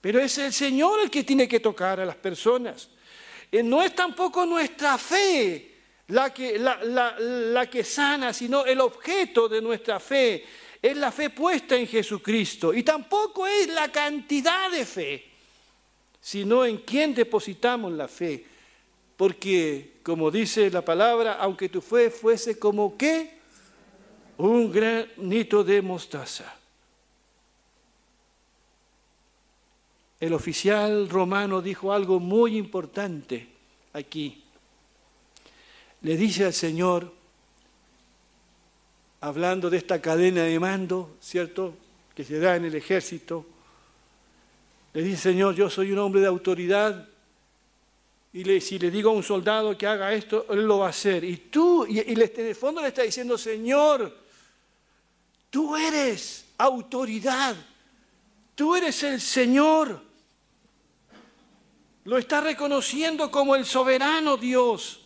pero 0.00 0.20
es 0.20 0.38
el 0.38 0.52
Señor 0.52 1.00
el 1.00 1.10
que 1.10 1.24
tiene 1.24 1.48
que 1.48 1.60
tocar 1.60 2.00
a 2.00 2.04
las 2.04 2.16
personas. 2.16 2.88
eh, 3.50 3.62
no 3.62 3.82
es 3.82 3.94
tampoco 3.94 4.46
nuestra 4.46 4.96
fe 4.98 5.70
la 6.08 6.32
que, 6.34 6.58
la, 6.58 7.68
que 7.70 7.84
sana, 7.84 8.32
sino 8.32 8.64
el 8.64 8.80
objeto 8.80 9.48
de 9.48 9.62
nuestra 9.62 10.00
fe 10.00 10.44
es 10.82 10.96
la 10.96 11.12
fe 11.12 11.30
puesta 11.30 11.76
en 11.76 11.86
Jesucristo. 11.86 12.72
Y 12.72 12.82
tampoco 12.82 13.46
es 13.46 13.68
la 13.68 13.90
cantidad 13.92 14.70
de 14.70 14.84
fe, 14.84 15.24
sino 16.20 16.64
en 16.64 16.78
quién 16.78 17.14
depositamos 17.14 17.92
la 17.92 18.08
fe. 18.08 18.44
Porque, 19.16 19.98
como 20.02 20.30
dice 20.30 20.70
la 20.70 20.82
palabra, 20.82 21.34
aunque 21.34 21.68
tu 21.68 21.82
fe 21.82 22.10
fuese 22.10 22.58
como 22.58 22.96
qué, 22.96 23.38
un 24.38 24.72
granito 24.72 25.62
de 25.62 25.82
mostaza. 25.82 26.56
El 30.18 30.32
oficial 30.32 31.08
romano 31.08 31.60
dijo 31.60 31.92
algo 31.92 32.20
muy 32.20 32.56
importante 32.56 33.48
aquí. 33.92 34.42
Le 36.02 36.16
dice 36.16 36.46
al 36.46 36.54
Señor, 36.54 37.19
hablando 39.20 39.68
de 39.70 39.76
esta 39.76 40.00
cadena 40.00 40.44
de 40.44 40.58
mando, 40.58 41.16
¿cierto?, 41.20 41.74
que 42.14 42.24
se 42.24 42.38
da 42.38 42.56
en 42.56 42.64
el 42.64 42.74
ejército, 42.74 43.46
le 44.92 45.02
dice, 45.02 45.30
Señor, 45.30 45.54
yo 45.54 45.70
soy 45.70 45.92
un 45.92 45.98
hombre 45.98 46.20
de 46.20 46.26
autoridad, 46.26 47.08
y 48.32 48.60
si 48.60 48.78
le 48.78 48.90
digo 48.90 49.10
a 49.10 49.14
un 49.14 49.22
soldado 49.22 49.76
que 49.76 49.86
haga 49.86 50.12
esto, 50.12 50.46
él 50.50 50.64
lo 50.64 50.78
va 50.78 50.86
a 50.86 50.90
hacer. 50.90 51.24
Y 51.24 51.36
tú, 51.36 51.84
y, 51.86 51.98
y 51.98 52.12
en 52.12 52.46
el 52.46 52.54
fondo 52.54 52.80
le 52.80 52.88
está 52.88 53.02
diciendo, 53.02 53.36
Señor, 53.36 54.16
tú 55.50 55.76
eres 55.76 56.44
autoridad, 56.56 57.56
tú 58.54 58.76
eres 58.76 59.02
el 59.02 59.20
Señor. 59.20 60.00
Lo 62.04 62.18
está 62.18 62.40
reconociendo 62.40 63.30
como 63.30 63.56
el 63.56 63.66
soberano 63.66 64.36
Dios. 64.36 65.00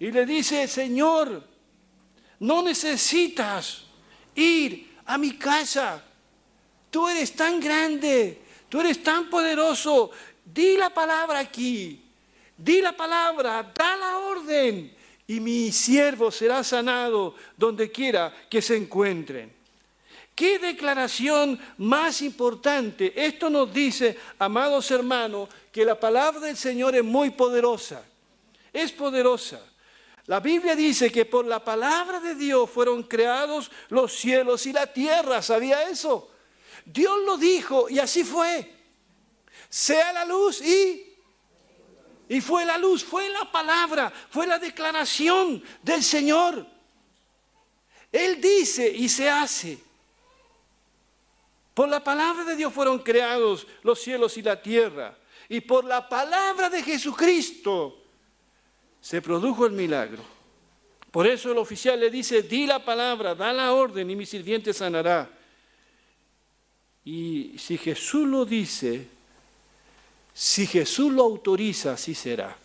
Y 0.00 0.10
le 0.10 0.24
dice, 0.24 0.66
Señor, 0.66 1.53
no 2.44 2.62
necesitas 2.62 3.84
ir 4.34 4.92
a 5.06 5.16
mi 5.16 5.32
casa. 5.38 6.04
Tú 6.90 7.08
eres 7.08 7.32
tan 7.32 7.58
grande, 7.58 8.38
tú 8.68 8.80
eres 8.80 9.02
tan 9.02 9.30
poderoso. 9.30 10.10
Di 10.44 10.76
la 10.76 10.90
palabra 10.90 11.38
aquí, 11.38 12.02
di 12.54 12.82
la 12.82 12.92
palabra, 12.94 13.72
da 13.74 13.96
la 13.96 14.18
orden 14.18 14.94
y 15.26 15.40
mi 15.40 15.72
siervo 15.72 16.30
será 16.30 16.62
sanado 16.62 17.34
donde 17.56 17.90
quiera 17.90 18.30
que 18.50 18.60
se 18.60 18.76
encuentren. 18.76 19.50
¿Qué 20.34 20.58
declaración 20.58 21.58
más 21.78 22.20
importante? 22.20 23.14
Esto 23.16 23.48
nos 23.48 23.72
dice, 23.72 24.18
amados 24.38 24.90
hermanos, 24.90 25.48
que 25.72 25.82
la 25.82 25.98
palabra 25.98 26.40
del 26.40 26.58
Señor 26.58 26.94
es 26.94 27.04
muy 27.04 27.30
poderosa. 27.30 28.04
Es 28.70 28.92
poderosa. 28.92 29.62
La 30.26 30.40
Biblia 30.40 30.74
dice 30.74 31.12
que 31.12 31.26
por 31.26 31.44
la 31.44 31.62
palabra 31.62 32.18
de 32.18 32.34
Dios 32.34 32.70
fueron 32.70 33.02
creados 33.02 33.70
los 33.90 34.14
cielos 34.14 34.64
y 34.66 34.72
la 34.72 34.86
tierra. 34.86 35.42
¿Sabía 35.42 35.88
eso? 35.88 36.30
Dios 36.84 37.18
lo 37.26 37.36
dijo 37.36 37.88
y 37.90 37.98
así 37.98 38.24
fue. 38.24 38.74
Sea 39.68 40.12
la 40.12 40.24
luz 40.24 40.60
y... 40.62 41.10
Y 42.26 42.40
fue 42.40 42.64
la 42.64 42.78
luz, 42.78 43.04
fue 43.04 43.28
la 43.28 43.52
palabra, 43.52 44.10
fue 44.30 44.46
la 44.46 44.58
declaración 44.58 45.62
del 45.82 46.02
Señor. 46.02 46.66
Él 48.10 48.40
dice 48.40 48.88
y 48.88 49.10
se 49.10 49.28
hace. 49.28 49.78
Por 51.74 51.88
la 51.88 52.02
palabra 52.02 52.44
de 52.44 52.56
Dios 52.56 52.72
fueron 52.72 53.00
creados 53.00 53.66
los 53.82 54.00
cielos 54.00 54.38
y 54.38 54.42
la 54.42 54.62
tierra. 54.62 55.18
Y 55.50 55.60
por 55.60 55.84
la 55.84 56.08
palabra 56.08 56.70
de 56.70 56.82
Jesucristo 56.82 58.03
se 59.04 59.20
produjo 59.20 59.66
el 59.66 59.72
milagro. 59.72 60.22
Por 61.10 61.26
eso 61.26 61.52
el 61.52 61.58
oficial 61.58 62.00
le 62.00 62.10
dice, 62.10 62.42
di 62.42 62.64
la 62.64 62.82
palabra, 62.82 63.34
da 63.34 63.52
la 63.52 63.74
orden 63.74 64.08
y 64.08 64.16
mi 64.16 64.24
sirviente 64.24 64.72
sanará. 64.72 65.28
Y 67.04 67.54
si 67.58 67.76
Jesús 67.76 68.26
lo 68.26 68.46
dice, 68.46 69.06
si 70.32 70.66
Jesús 70.66 71.12
lo 71.12 71.22
autoriza, 71.22 71.92
así 71.92 72.14
será. 72.14 72.56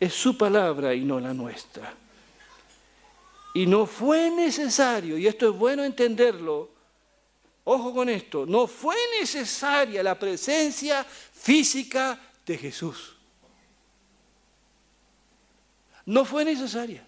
Es 0.00 0.14
su 0.14 0.38
palabra 0.38 0.94
y 0.94 1.04
no 1.04 1.20
la 1.20 1.34
nuestra. 1.34 1.92
Y 3.52 3.66
no 3.66 3.84
fue 3.84 4.30
necesario, 4.30 5.18
y 5.18 5.26
esto 5.26 5.50
es 5.50 5.54
bueno 5.54 5.84
entenderlo, 5.84 6.70
Ojo 7.68 7.92
con 7.92 8.08
esto, 8.08 8.46
no 8.46 8.68
fue 8.68 8.94
necesaria 9.18 10.00
la 10.00 10.16
presencia 10.16 11.02
física 11.02 12.16
de 12.46 12.56
Jesús. 12.56 13.15
No 16.06 16.24
fue 16.24 16.44
necesaria. 16.44 17.04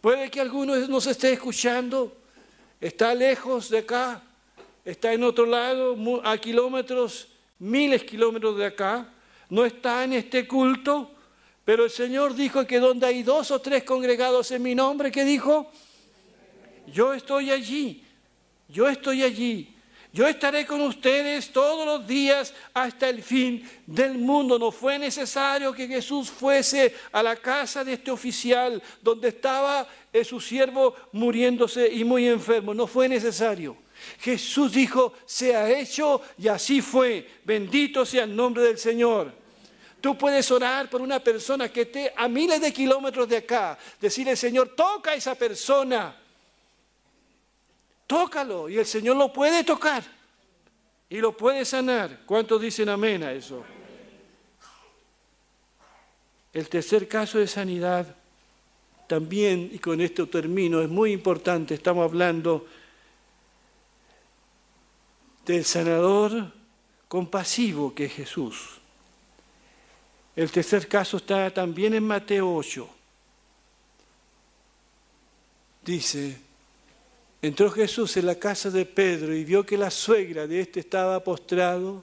Puede 0.00 0.30
que 0.30 0.40
alguno 0.40 0.76
nos 0.76 1.06
esté 1.06 1.32
escuchando, 1.32 2.14
está 2.80 3.14
lejos 3.14 3.70
de 3.70 3.78
acá, 3.78 4.22
está 4.84 5.12
en 5.12 5.24
otro 5.24 5.46
lado, 5.46 5.96
a 6.22 6.36
kilómetros, 6.36 7.28
miles 7.58 8.02
de 8.02 8.06
kilómetros 8.06 8.58
de 8.58 8.66
acá, 8.66 9.08
no 9.48 9.64
está 9.64 10.04
en 10.04 10.12
este 10.12 10.46
culto, 10.46 11.10
pero 11.64 11.84
el 11.84 11.90
Señor 11.90 12.34
dijo 12.34 12.66
que 12.66 12.78
donde 12.78 13.06
hay 13.06 13.22
dos 13.22 13.50
o 13.50 13.60
tres 13.60 13.82
congregados 13.84 14.50
en 14.50 14.62
mi 14.62 14.74
nombre, 14.74 15.10
¿qué 15.10 15.24
dijo? 15.24 15.70
Yo 16.86 17.14
estoy 17.14 17.50
allí 17.50 18.06
yo 18.68 18.88
estoy 18.88 19.22
allí. 19.22 19.74
Yo 20.16 20.26
estaré 20.26 20.64
con 20.64 20.80
ustedes 20.80 21.50
todos 21.50 21.84
los 21.84 22.06
días 22.06 22.54
hasta 22.72 23.06
el 23.06 23.22
fin 23.22 23.68
del 23.84 24.16
mundo. 24.16 24.58
No 24.58 24.72
fue 24.72 24.98
necesario 24.98 25.74
que 25.74 25.86
Jesús 25.86 26.30
fuese 26.30 26.94
a 27.12 27.22
la 27.22 27.36
casa 27.36 27.84
de 27.84 27.92
este 27.92 28.10
oficial 28.10 28.82
donde 29.02 29.28
estaba 29.28 29.86
su 30.24 30.40
siervo 30.40 30.96
muriéndose 31.12 31.92
y 31.92 32.02
muy 32.02 32.26
enfermo. 32.28 32.72
No 32.72 32.86
fue 32.86 33.10
necesario. 33.10 33.76
Jesús 34.18 34.72
dijo, 34.72 35.12
se 35.26 35.54
ha 35.54 35.68
hecho 35.68 36.22
y 36.38 36.48
así 36.48 36.80
fue. 36.80 37.28
Bendito 37.44 38.06
sea 38.06 38.24
el 38.24 38.34
nombre 38.34 38.62
del 38.62 38.78
Señor. 38.78 39.30
Tú 40.00 40.16
puedes 40.16 40.50
orar 40.50 40.88
por 40.88 41.02
una 41.02 41.18
persona 41.18 41.68
que 41.68 41.82
esté 41.82 42.14
a 42.16 42.26
miles 42.26 42.62
de 42.62 42.72
kilómetros 42.72 43.28
de 43.28 43.36
acá. 43.36 43.76
Decirle, 44.00 44.34
Señor, 44.34 44.74
toca 44.74 45.10
a 45.10 45.14
esa 45.14 45.34
persona 45.34 46.16
Tócalo 48.06 48.68
y 48.68 48.78
el 48.78 48.86
Señor 48.86 49.16
lo 49.16 49.32
puede 49.32 49.64
tocar 49.64 50.02
y 51.08 51.18
lo 51.18 51.36
puede 51.36 51.64
sanar. 51.64 52.20
¿Cuántos 52.26 52.60
dicen 52.60 52.88
amén 52.88 53.22
a 53.22 53.32
eso? 53.32 53.64
El 56.52 56.68
tercer 56.68 57.06
caso 57.08 57.38
de 57.38 57.46
sanidad 57.46 58.16
también, 59.06 59.70
y 59.72 59.78
con 59.78 60.00
esto 60.00 60.28
termino, 60.28 60.80
es 60.80 60.88
muy 60.88 61.12
importante, 61.12 61.74
estamos 61.74 62.04
hablando 62.04 62.66
del 65.44 65.64
sanador 65.64 66.52
compasivo 67.06 67.94
que 67.94 68.06
es 68.06 68.12
Jesús. 68.12 68.80
El 70.34 70.50
tercer 70.50 70.88
caso 70.88 71.18
está 71.18 71.52
también 71.52 71.94
en 71.94 72.04
Mateo 72.04 72.54
8. 72.54 72.88
Dice, 75.82 76.45
Entró 77.42 77.70
Jesús 77.70 78.16
en 78.16 78.26
la 78.26 78.36
casa 78.36 78.70
de 78.70 78.86
Pedro 78.86 79.34
y 79.34 79.44
vio 79.44 79.64
que 79.66 79.76
la 79.76 79.90
suegra 79.90 80.46
de 80.46 80.60
éste 80.60 80.80
estaba 80.80 81.22
postrado, 81.22 82.02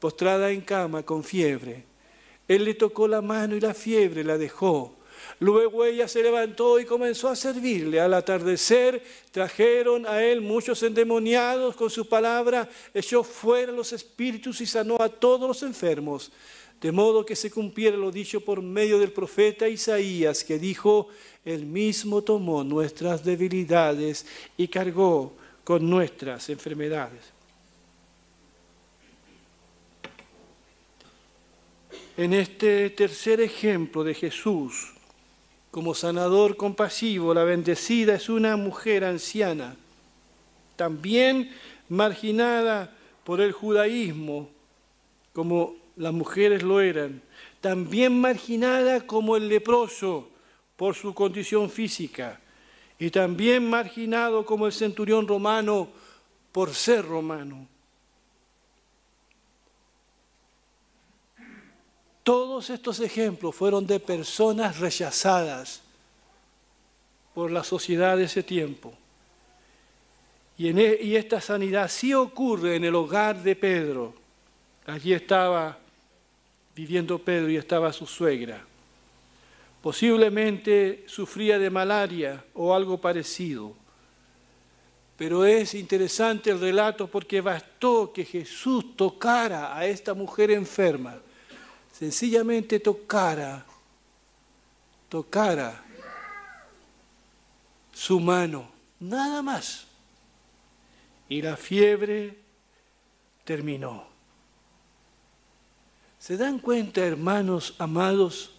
postrada 0.00 0.50
en 0.50 0.60
cama 0.60 1.02
con 1.02 1.22
fiebre. 1.22 1.84
Él 2.48 2.64
le 2.64 2.74
tocó 2.74 3.08
la 3.08 3.22
mano 3.22 3.56
y 3.56 3.60
la 3.60 3.74
fiebre 3.74 4.24
la 4.24 4.38
dejó. 4.38 4.95
Luego 5.40 5.84
ella 5.84 6.08
se 6.08 6.22
levantó 6.22 6.78
y 6.80 6.84
comenzó 6.84 7.28
a 7.28 7.36
servirle. 7.36 8.00
Al 8.00 8.14
atardecer 8.14 9.02
trajeron 9.30 10.06
a 10.06 10.22
él 10.22 10.40
muchos 10.40 10.82
endemoniados 10.82 11.76
con 11.76 11.90
su 11.90 12.08
palabra, 12.08 12.68
echó 12.94 13.22
fuera 13.22 13.72
los 13.72 13.92
espíritus 13.92 14.60
y 14.60 14.66
sanó 14.66 14.96
a 15.00 15.08
todos 15.08 15.48
los 15.48 15.62
enfermos 15.62 16.32
de 16.80 16.92
modo 16.92 17.24
que 17.24 17.36
se 17.36 17.50
cumpliera 17.50 17.96
lo 17.96 18.10
dicho 18.10 18.40
por 18.40 18.60
medio 18.60 18.98
del 18.98 19.12
profeta 19.12 19.68
Isaías, 19.68 20.44
que 20.44 20.58
dijo, 20.58 21.08
Él 21.44 21.64
mismo 21.64 22.22
tomó 22.22 22.62
nuestras 22.64 23.24
debilidades 23.24 24.26
y 24.56 24.68
cargó 24.68 25.32
con 25.64 25.88
nuestras 25.88 26.48
enfermedades. 26.50 27.20
En 32.16 32.32
este 32.32 32.90
tercer 32.90 33.40
ejemplo 33.40 34.02
de 34.04 34.14
Jesús, 34.14 34.94
como 35.76 35.92
sanador 35.92 36.56
compasivo, 36.56 37.34
la 37.34 37.44
bendecida 37.44 38.14
es 38.14 38.30
una 38.30 38.56
mujer 38.56 39.04
anciana, 39.04 39.76
también 40.74 41.52
marginada 41.90 42.96
por 43.24 43.42
el 43.42 43.52
judaísmo, 43.52 44.48
como 45.34 45.74
las 45.96 46.14
mujeres 46.14 46.62
lo 46.62 46.80
eran, 46.80 47.20
también 47.60 48.18
marginada 48.18 49.06
como 49.06 49.36
el 49.36 49.50
leproso 49.50 50.30
por 50.76 50.94
su 50.94 51.12
condición 51.12 51.68
física, 51.68 52.40
y 52.98 53.10
también 53.10 53.68
marginado 53.68 54.46
como 54.46 54.64
el 54.64 54.72
centurión 54.72 55.28
romano 55.28 55.90
por 56.52 56.72
ser 56.72 57.04
romano. 57.04 57.68
Todos 62.26 62.70
estos 62.70 62.98
ejemplos 62.98 63.54
fueron 63.54 63.86
de 63.86 64.00
personas 64.00 64.80
rechazadas 64.80 65.80
por 67.32 67.52
la 67.52 67.62
sociedad 67.62 68.16
de 68.16 68.24
ese 68.24 68.42
tiempo. 68.42 68.92
E, 70.58 70.98
y 71.04 71.14
esta 71.14 71.40
sanidad 71.40 71.88
sí 71.88 72.12
ocurre 72.14 72.74
en 72.74 72.84
el 72.84 72.96
hogar 72.96 73.40
de 73.40 73.54
Pedro. 73.54 74.12
Allí 74.86 75.12
estaba 75.12 75.78
viviendo 76.74 77.16
Pedro 77.20 77.48
y 77.48 77.58
estaba 77.58 77.92
su 77.92 78.08
suegra. 78.08 78.60
Posiblemente 79.80 81.04
sufría 81.06 81.60
de 81.60 81.70
malaria 81.70 82.44
o 82.54 82.74
algo 82.74 83.00
parecido. 83.00 83.72
Pero 85.16 85.44
es 85.44 85.74
interesante 85.74 86.50
el 86.50 86.58
relato 86.58 87.06
porque 87.06 87.40
bastó 87.40 88.12
que 88.12 88.24
Jesús 88.24 88.96
tocara 88.96 89.78
a 89.78 89.86
esta 89.86 90.12
mujer 90.12 90.50
enferma 90.50 91.20
sencillamente 91.98 92.78
tocara, 92.78 93.64
tocara 95.08 95.82
su 97.94 98.20
mano, 98.20 98.68
nada 99.00 99.40
más. 99.40 99.86
Y 101.28 101.40
la 101.40 101.56
fiebre 101.56 102.36
terminó. 103.44 104.06
¿Se 106.18 106.36
dan 106.36 106.58
cuenta, 106.58 107.00
hermanos 107.00 107.74
amados, 107.78 108.50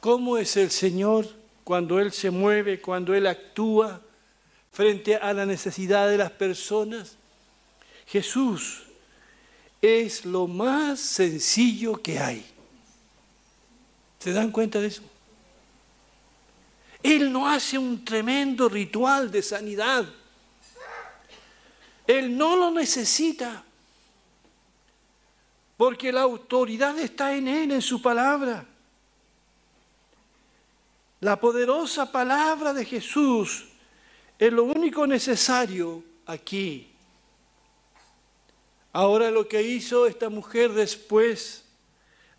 cómo 0.00 0.38
es 0.38 0.56
el 0.56 0.70
Señor 0.70 1.26
cuando 1.64 1.98
Él 1.98 2.12
se 2.12 2.30
mueve, 2.30 2.80
cuando 2.80 3.14
Él 3.14 3.26
actúa 3.26 4.00
frente 4.70 5.16
a 5.16 5.32
la 5.32 5.44
necesidad 5.44 6.08
de 6.08 6.18
las 6.18 6.30
personas? 6.30 7.16
Jesús 8.06 8.87
es 9.80 10.24
lo 10.24 10.46
más 10.46 11.00
sencillo 11.00 12.02
que 12.02 12.18
hay. 12.18 12.44
¿Se 14.18 14.32
dan 14.32 14.50
cuenta 14.50 14.80
de 14.80 14.88
eso? 14.88 15.02
Él 17.02 17.32
no 17.32 17.48
hace 17.48 17.78
un 17.78 18.04
tremendo 18.04 18.68
ritual 18.68 19.30
de 19.30 19.42
sanidad. 19.42 20.04
Él 22.06 22.36
no 22.36 22.56
lo 22.56 22.70
necesita. 22.70 23.64
Porque 25.76 26.10
la 26.10 26.22
autoridad 26.22 26.98
está 26.98 27.34
en 27.34 27.46
Él, 27.46 27.70
en 27.70 27.82
su 27.82 28.02
palabra. 28.02 28.66
La 31.20 31.38
poderosa 31.38 32.10
palabra 32.10 32.72
de 32.72 32.84
Jesús 32.84 33.66
es 34.38 34.52
lo 34.52 34.64
único 34.64 35.06
necesario 35.06 36.02
aquí. 36.26 36.87
Ahora 38.98 39.30
lo 39.30 39.46
que 39.46 39.62
hizo 39.62 40.08
esta 40.08 40.28
mujer 40.28 40.72
después, 40.72 41.62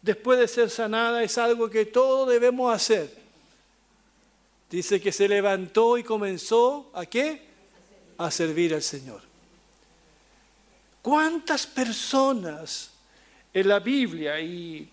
después 0.02 0.38
de 0.38 0.46
ser 0.46 0.70
sanada, 0.70 1.24
es 1.24 1.38
algo 1.38 1.70
que 1.70 1.86
todos 1.86 2.28
debemos 2.28 2.76
hacer. 2.76 3.16
Dice 4.70 5.00
que 5.00 5.14
se 5.14 5.30
levantó 5.30 5.98
y 5.98 6.04
comenzó 6.04 6.92
a 6.94 7.06
qué? 7.06 7.44
A 8.18 8.30
servir 8.30 8.74
al 8.74 8.82
Señor. 8.82 9.22
¿Cuántas 11.02 11.66
personas 11.66 12.92
en 13.54 13.66
la 13.70 13.80
Biblia 13.80 14.38
y 14.42 14.90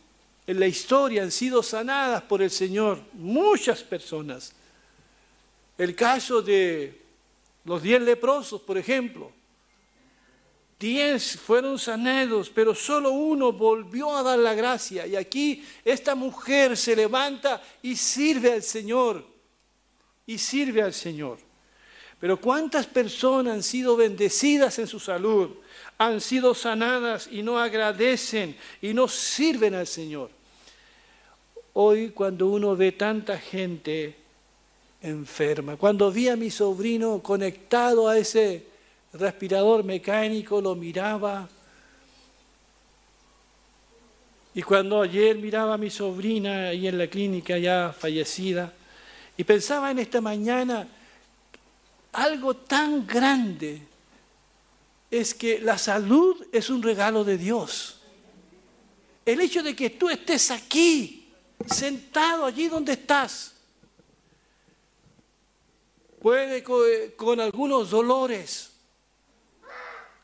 en 0.47 0.61
la 0.61 0.69
historia 0.69 1.25
han 1.25 1.33
sido 1.33 1.65
sanadas 1.65 2.23
por 2.23 2.43
el 2.43 2.51
Señor? 2.53 3.01
Muchas 3.15 3.83
personas. 3.83 4.53
El 5.77 5.97
caso 5.97 6.41
de 6.41 7.03
los 7.65 7.83
diez 7.83 8.01
leprosos, 8.01 8.61
por 8.61 8.79
ejemplo. 8.79 9.33
Diez 10.79 11.39
fueron 11.39 11.79
sanados, 11.79 12.51
pero 12.51 12.75
solo 12.75 13.11
uno 13.11 13.53
volvió 13.53 14.15
a 14.15 14.23
dar 14.23 14.39
la 14.39 14.55
gracia. 14.55 15.07
Y 15.07 15.17
aquí 15.17 15.65
esta 15.85 16.15
mujer 16.15 16.77
se 16.77 16.95
levanta 16.95 17.63
y 17.83 17.97
sirve 17.97 18.53
al 18.53 18.63
Señor. 18.63 19.25
Y 20.27 20.37
sirve 20.37 20.83
al 20.83 20.93
Señor. 20.93 21.39
Pero 22.21 22.39
¿cuántas 22.39 22.87
personas 22.87 23.55
han 23.55 23.63
sido 23.63 23.97
bendecidas 23.97 24.79
en 24.79 24.87
su 24.87 25.01
salud? 25.01 25.51
Han 25.97 26.21
sido 26.21 26.55
sanadas 26.55 27.29
y 27.31 27.43
no 27.43 27.59
agradecen 27.59 28.57
y 28.83 28.93
no 28.93 29.09
sirven 29.09 29.75
al 29.75 29.87
Señor. 29.87 30.31
Hoy 31.73 32.11
cuando 32.11 32.49
uno 32.49 32.77
ve 32.77 32.93
tanta 32.93 33.39
gente 33.39 34.17
enferma, 35.01 35.77
cuando 35.77 36.11
vi 36.11 36.29
a 36.29 36.37
mi 36.37 36.51
sobrino 36.51 37.23
conectado 37.23 38.09
a 38.09 38.19
ese 38.19 38.76
respirador 39.19 39.85
mecánico, 39.85 40.61
lo 40.61 40.75
miraba. 40.75 41.49
Y 44.55 44.63
cuando 44.63 45.03
ayer 45.03 45.37
miraba 45.37 45.75
a 45.75 45.79
mi 45.79 45.91
sobrina 45.91 46.69
ahí 46.69 46.89
en 46.89 46.99
la 46.99 47.07
clínica 47.07 47.59
ya 47.59 47.95
fallecida, 47.97 48.73
y 49.37 49.45
pensaba 49.45 49.91
en 49.91 49.99
esta 49.99 50.21
mañana, 50.21 50.89
algo 52.13 52.57
tan 52.57 53.07
grande 53.07 53.83
es 55.11 55.35
que 55.35 55.61
la 55.61 55.77
salud 55.77 56.47
es 56.53 56.71
un 56.71 56.83
regalo 56.83 57.25
de 57.25 57.37
Dios. 57.37 58.01
El 59.25 59.41
hecho 59.41 59.63
de 59.63 59.77
que 59.77 59.91
tú 59.91 60.09
estés 60.09 60.51
aquí, 60.51 61.29
sentado 61.67 62.45
allí 62.45 62.69
donde 62.69 62.93
estás, 62.93 63.55
puede 66.21 66.63
con, 66.63 67.41
algunos 67.41 67.91
dolores, 67.91 68.73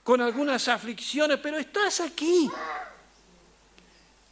con 0.02 0.20
algunas 0.20 0.66
aflicciones, 0.68 1.38
pero 1.38 1.58
estás 1.58 2.00
aquí. 2.00 2.50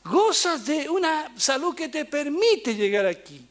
Gozas 0.05 0.67
de 0.67 0.89
una 0.89 1.33
salud 1.37 1.75
que 1.75 1.89
te 1.89 2.05
permite 2.05 2.75
llegar 2.75 3.07
aquí. 3.07 3.47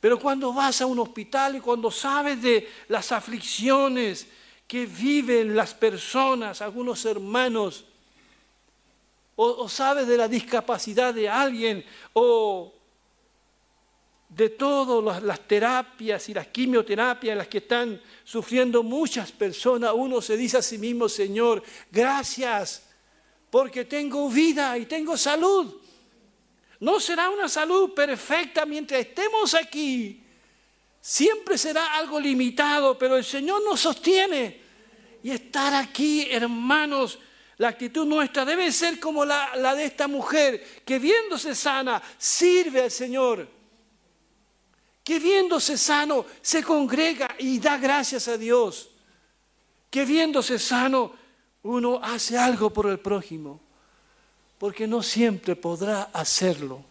Pero 0.00 0.18
cuando 0.18 0.52
vas 0.52 0.80
a 0.80 0.86
un 0.86 0.98
hospital 0.98 1.56
y 1.56 1.60
cuando 1.60 1.90
sabes 1.90 2.42
de 2.42 2.68
las 2.88 3.12
aflicciones 3.12 4.26
que 4.66 4.86
viven 4.86 5.54
las 5.54 5.72
personas, 5.72 6.60
algunos 6.60 7.04
hermanos, 7.04 7.84
o, 9.36 9.68
sabes 9.68 10.06
de 10.06 10.16
la 10.16 10.28
discapacidad 10.28 11.12
de 11.12 11.28
alguien, 11.28 11.84
o 12.12 12.72
de 14.34 14.48
todas 14.50 15.22
las 15.22 15.46
terapias 15.46 16.28
y 16.28 16.34
las 16.34 16.48
quimioterapias 16.48 17.36
las 17.36 17.46
que 17.46 17.58
están 17.58 18.00
sufriendo 18.24 18.82
muchas 18.82 19.30
personas, 19.30 19.92
uno 19.94 20.20
se 20.20 20.36
dice 20.36 20.58
a 20.58 20.62
sí 20.62 20.76
mismo, 20.76 21.08
Señor, 21.08 21.62
gracias 21.90 22.88
porque 23.48 23.84
tengo 23.84 24.28
vida 24.28 24.76
y 24.76 24.86
tengo 24.86 25.16
salud. 25.16 25.80
No 26.80 26.98
será 26.98 27.30
una 27.30 27.48
salud 27.48 27.94
perfecta 27.94 28.66
mientras 28.66 29.02
estemos 29.02 29.54
aquí. 29.54 30.20
Siempre 31.00 31.56
será 31.56 31.94
algo 31.94 32.18
limitado, 32.18 32.98
pero 32.98 33.16
el 33.16 33.24
Señor 33.24 33.62
nos 33.62 33.80
sostiene. 33.80 34.62
Y 35.22 35.30
estar 35.30 35.72
aquí, 35.74 36.26
hermanos, 36.28 37.20
la 37.58 37.68
actitud 37.68 38.04
nuestra 38.04 38.44
debe 38.44 38.72
ser 38.72 38.98
como 38.98 39.24
la, 39.24 39.54
la 39.54 39.76
de 39.76 39.84
esta 39.84 40.08
mujer, 40.08 40.82
que 40.84 40.98
viéndose 40.98 41.54
sana, 41.54 42.02
sirve 42.18 42.82
al 42.82 42.90
Señor 42.90 43.63
que 45.04 45.18
viéndose 45.18 45.76
sano 45.76 46.24
se 46.40 46.62
congrega 46.64 47.36
y 47.38 47.58
da 47.58 47.76
gracias 47.76 48.26
a 48.26 48.38
Dios, 48.38 48.88
que 49.90 50.06
viéndose 50.06 50.58
sano 50.58 51.12
uno 51.62 52.00
hace 52.02 52.38
algo 52.38 52.70
por 52.70 52.86
el 52.88 52.98
prójimo, 52.98 53.60
porque 54.58 54.86
no 54.86 55.02
siempre 55.02 55.54
podrá 55.54 56.04
hacerlo. 56.04 56.82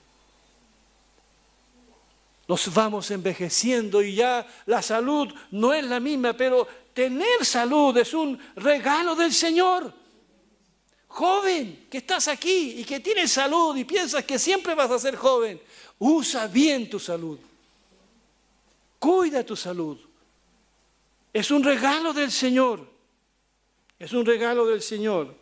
Nos 2.47 2.71
vamos 2.71 3.09
envejeciendo 3.09 4.03
y 4.03 4.15
ya 4.15 4.45
la 4.67 4.81
salud 4.81 5.33
no 5.49 5.73
es 5.73 5.83
la 5.83 5.99
misma, 5.99 6.33
pero 6.33 6.67
tener 6.93 7.43
salud 7.43 7.97
es 7.97 8.13
un 8.13 8.37
regalo 8.55 9.15
del 9.15 9.33
Señor. 9.33 9.91
Joven, 11.07 11.87
que 11.89 11.99
estás 11.99 12.27
aquí 12.27 12.75
y 12.77 12.83
que 12.83 12.99
tienes 12.99 13.31
salud 13.31 13.75
y 13.75 13.85
piensas 13.85 14.23
que 14.25 14.37
siempre 14.37 14.75
vas 14.75 14.91
a 14.91 14.99
ser 14.99 15.15
joven, 15.15 15.59
usa 15.99 16.47
bien 16.47 16.89
tu 16.89 16.99
salud. 16.99 17.39
Cuida 19.03 19.45
tu 19.45 19.57
salud. 19.57 19.99
Es 21.33 21.51
un 21.51 21.61
regalo 21.61 22.13
del 22.13 22.31
Señor. 22.31 22.87
Es 23.99 24.13
un 24.13 24.25
regalo 24.25 24.65
del 24.65 24.81
Señor. 24.81 25.35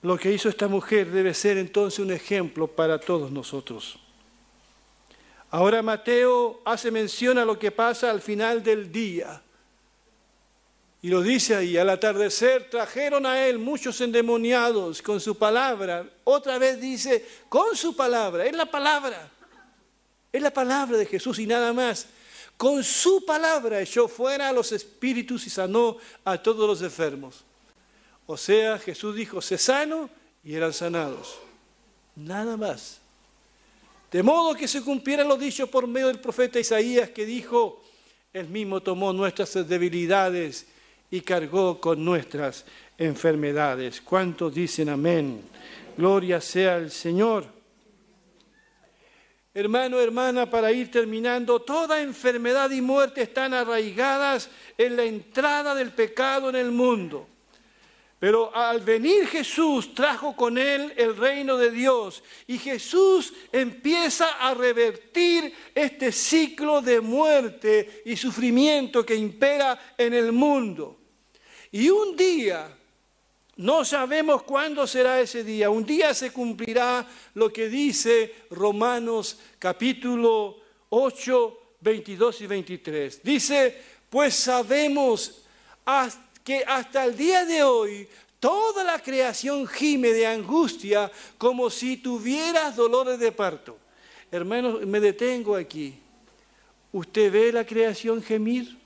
Lo 0.00 0.16
que 0.16 0.32
hizo 0.32 0.48
esta 0.48 0.68
mujer 0.68 1.10
debe 1.10 1.34
ser 1.34 1.58
entonces 1.58 1.98
un 1.98 2.12
ejemplo 2.12 2.66
para 2.66 2.98
todos 2.98 3.30
nosotros. 3.30 3.98
Ahora 5.50 5.82
Mateo 5.82 6.62
hace 6.64 6.90
mención 6.90 7.36
a 7.36 7.44
lo 7.44 7.58
que 7.58 7.70
pasa 7.70 8.10
al 8.10 8.22
final 8.22 8.62
del 8.62 8.90
día. 8.90 9.42
Y 11.02 11.08
lo 11.08 11.22
dice 11.22 11.56
ahí, 11.56 11.78
al 11.78 11.88
atardecer 11.88 12.68
trajeron 12.68 13.24
a 13.24 13.46
él 13.46 13.58
muchos 13.58 14.00
endemoniados 14.02 15.00
con 15.00 15.18
su 15.18 15.36
palabra. 15.36 16.06
Otra 16.24 16.58
vez 16.58 16.78
dice, 16.78 17.24
con 17.48 17.74
su 17.74 17.96
palabra, 17.96 18.44
es 18.44 18.54
la 18.54 18.66
palabra. 18.66 19.30
Es 20.30 20.42
la 20.42 20.52
palabra 20.52 20.98
de 20.98 21.06
Jesús 21.06 21.38
y 21.38 21.46
nada 21.46 21.72
más. 21.72 22.06
con 22.56 22.84
su 22.84 23.24
palabra 23.24 23.80
echó 23.80 24.06
fuera 24.06 24.50
a 24.50 24.52
los 24.52 24.72
espíritus 24.72 25.46
y 25.46 25.50
sanó 25.50 25.96
a 26.22 26.36
todos 26.36 26.68
los 26.68 26.82
enfermos. 26.82 27.42
O 28.26 28.36
sea, 28.36 28.78
Jesús 28.78 29.16
dijo, 29.16 29.40
sé 29.40 29.56
sano 29.56 30.10
y 30.44 30.54
eran 30.54 30.74
sanados. 30.74 31.38
Nada 32.14 32.58
más. 32.58 33.00
De 34.12 34.22
modo 34.22 34.54
que 34.54 34.68
se 34.68 34.82
cumpliera 34.82 35.24
lo 35.24 35.38
dicho 35.38 35.68
por 35.68 35.86
medio 35.86 36.08
del 36.08 36.20
profeta 36.20 36.60
Isaías 36.60 37.08
que 37.08 37.24
dijo, 37.24 37.82
Él 38.34 38.48
mismo 38.48 38.82
tomó 38.82 39.14
nuestras 39.14 39.66
debilidades 39.66 40.66
y 41.10 41.20
cargó 41.22 41.80
con 41.80 42.04
nuestras 42.04 42.64
enfermedades. 42.96 44.00
¿Cuántos 44.00 44.54
dicen 44.54 44.88
amén? 44.88 45.42
Gloria 45.96 46.40
sea 46.40 46.76
al 46.76 46.90
Señor. 46.90 47.46
Hermano, 49.52 49.98
hermana, 50.00 50.48
para 50.48 50.70
ir 50.70 50.92
terminando, 50.92 51.60
toda 51.60 52.00
enfermedad 52.00 52.70
y 52.70 52.80
muerte 52.80 53.22
están 53.22 53.52
arraigadas 53.52 54.48
en 54.78 54.96
la 54.96 55.02
entrada 55.02 55.74
del 55.74 55.90
pecado 55.90 56.50
en 56.50 56.56
el 56.56 56.70
mundo. 56.70 57.26
Pero 58.20 58.54
al 58.54 58.82
venir 58.82 59.26
Jesús 59.26 59.94
trajo 59.94 60.36
con 60.36 60.58
él 60.58 60.92
el 60.96 61.16
reino 61.16 61.56
de 61.56 61.70
Dios 61.70 62.22
y 62.46 62.58
Jesús 62.58 63.32
empieza 63.50 64.46
a 64.46 64.52
revertir 64.52 65.52
este 65.74 66.12
ciclo 66.12 66.82
de 66.82 67.00
muerte 67.00 68.02
y 68.04 68.16
sufrimiento 68.16 69.04
que 69.06 69.14
impera 69.14 69.94
en 69.96 70.12
el 70.12 70.32
mundo. 70.32 70.99
Y 71.72 71.88
un 71.88 72.16
día, 72.16 72.68
no 73.56 73.84
sabemos 73.84 74.42
cuándo 74.42 74.86
será 74.86 75.20
ese 75.20 75.44
día, 75.44 75.70
un 75.70 75.84
día 75.84 76.12
se 76.14 76.32
cumplirá 76.32 77.06
lo 77.34 77.52
que 77.52 77.68
dice 77.68 78.34
Romanos 78.50 79.38
capítulo 79.58 80.56
8, 80.88 81.58
22 81.80 82.40
y 82.40 82.46
23. 82.46 83.22
Dice, 83.22 83.80
pues 84.08 84.34
sabemos 84.34 85.42
que 86.42 86.64
hasta 86.66 87.04
el 87.04 87.16
día 87.16 87.44
de 87.44 87.62
hoy 87.62 88.08
toda 88.40 88.82
la 88.82 88.98
creación 88.98 89.66
gime 89.68 90.12
de 90.12 90.26
angustia 90.26 91.10
como 91.38 91.70
si 91.70 91.98
tuvieras 91.98 92.74
dolores 92.74 93.18
de 93.18 93.30
parto. 93.30 93.78
Hermanos, 94.32 94.84
me 94.86 94.98
detengo 94.98 95.54
aquí. 95.54 95.94
¿Usted 96.92 97.30
ve 97.30 97.52
la 97.52 97.64
creación 97.64 98.20
gemir? 98.22 98.79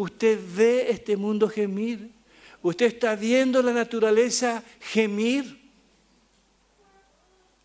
¿Usted 0.00 0.38
ve 0.56 0.86
este 0.88 1.14
mundo 1.14 1.46
gemir? 1.46 2.10
¿Usted 2.62 2.86
está 2.86 3.14
viendo 3.16 3.62
la 3.62 3.74
naturaleza 3.74 4.64
gemir? 4.80 5.60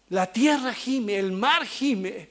La 0.09 0.29
tierra 0.29 0.73
gime, 0.73 1.17
el 1.17 1.31
mar 1.31 1.65
gime 1.65 2.27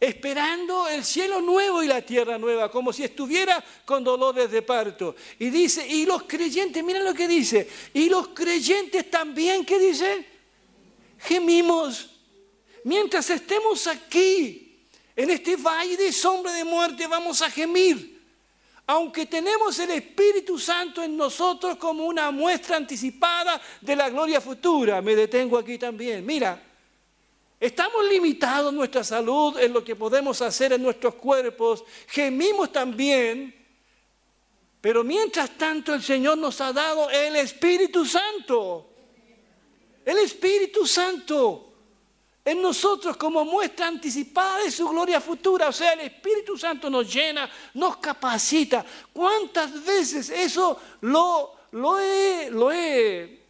esperando 0.00 0.88
el 0.88 1.04
cielo 1.04 1.42
nuevo 1.42 1.82
y 1.82 1.88
la 1.88 2.00
tierra 2.00 2.38
nueva, 2.38 2.70
como 2.70 2.90
si 2.90 3.04
estuviera 3.04 3.62
con 3.84 4.02
dolores 4.02 4.50
de 4.50 4.62
parto. 4.62 5.14
Y 5.38 5.50
dice, 5.50 5.86
y 5.86 6.06
los 6.06 6.22
creyentes, 6.22 6.82
miren 6.82 7.04
lo 7.04 7.12
que 7.12 7.28
dice, 7.28 7.68
y 7.92 8.08
los 8.08 8.28
creyentes 8.28 9.10
también, 9.10 9.66
¿qué 9.66 9.78
dice? 9.78 10.26
Gemimos. 11.18 12.08
Mientras 12.82 13.28
estemos 13.28 13.86
aquí, 13.86 14.86
en 15.14 15.28
este 15.28 15.56
valle 15.56 15.98
de 15.98 16.12
sombra 16.12 16.52
de 16.54 16.64
muerte, 16.64 17.06
vamos 17.06 17.42
a 17.42 17.50
gemir. 17.50 18.11
Aunque 18.86 19.26
tenemos 19.26 19.78
el 19.78 19.92
Espíritu 19.92 20.58
Santo 20.58 21.02
en 21.02 21.16
nosotros 21.16 21.76
como 21.76 22.04
una 22.04 22.30
muestra 22.30 22.76
anticipada 22.76 23.60
de 23.80 23.96
la 23.96 24.10
gloria 24.10 24.40
futura, 24.40 25.00
me 25.00 25.14
detengo 25.14 25.56
aquí 25.56 25.78
también. 25.78 26.24
Mira, 26.26 26.60
Estamos 27.62 28.04
limitados 28.10 28.72
en 28.72 28.76
nuestra 28.76 29.04
salud, 29.04 29.56
en 29.56 29.72
lo 29.72 29.84
que 29.84 29.94
podemos 29.94 30.42
hacer 30.42 30.72
en 30.72 30.82
nuestros 30.82 31.14
cuerpos. 31.14 31.84
Gemimos 32.08 32.72
también. 32.72 33.54
Pero 34.80 35.04
mientras 35.04 35.56
tanto 35.56 35.94
el 35.94 36.02
Señor 36.02 36.38
nos 36.38 36.60
ha 36.60 36.72
dado 36.72 37.08
el 37.08 37.36
Espíritu 37.36 38.04
Santo. 38.04 38.90
El 40.04 40.18
Espíritu 40.18 40.84
Santo 40.88 41.71
en 42.44 42.60
nosotros 42.60 43.16
como 43.16 43.44
muestra 43.44 43.86
anticipada 43.86 44.64
de 44.64 44.70
su 44.70 44.88
gloria 44.88 45.20
futura. 45.20 45.68
O 45.68 45.72
sea, 45.72 45.92
el 45.92 46.00
Espíritu 46.00 46.56
Santo 46.58 46.90
nos 46.90 47.12
llena, 47.12 47.48
nos 47.74 47.98
capacita. 47.98 48.84
¿Cuántas 49.12 49.84
veces 49.84 50.30
eso 50.30 50.80
lo, 51.02 51.56
he, 52.00 52.50
he 52.72 53.40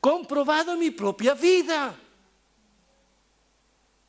comprobado 0.00 0.72
en 0.72 0.78
mi 0.78 0.90
propia 0.90 1.34
vida? 1.34 1.98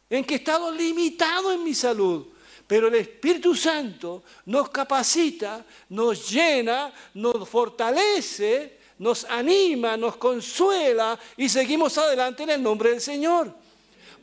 en 0.09 0.23
que 0.23 0.35
he 0.35 0.37
estado 0.37 0.71
limitado 0.71 1.51
en 1.51 1.63
mi 1.63 1.73
salud. 1.73 2.27
Pero 2.67 2.87
el 2.87 2.95
Espíritu 2.95 3.55
Santo 3.55 4.23
nos 4.45 4.69
capacita, 4.69 5.63
nos 5.89 6.29
llena, 6.29 6.91
nos 7.13 7.47
fortalece, 7.47 8.79
nos 8.97 9.23
anima, 9.25 9.95
nos 9.97 10.17
consuela 10.17 11.19
y 11.37 11.47
seguimos 11.47 11.97
adelante 11.97 12.43
en 12.43 12.51
el 12.51 12.63
nombre 12.63 12.91
del 12.91 13.01
Señor. 13.01 13.53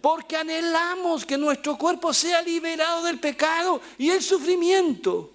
Porque 0.03 0.37
anhelamos 0.37 1.25
que 1.25 1.39
nuestro 1.39 1.79
cuerpo 1.79 2.13
sea 2.13 2.43
liberado 2.43 3.05
del 3.05 3.21
pecado 3.21 3.81
y 3.97 4.11
el 4.11 4.21
sufrimiento. 4.21 5.31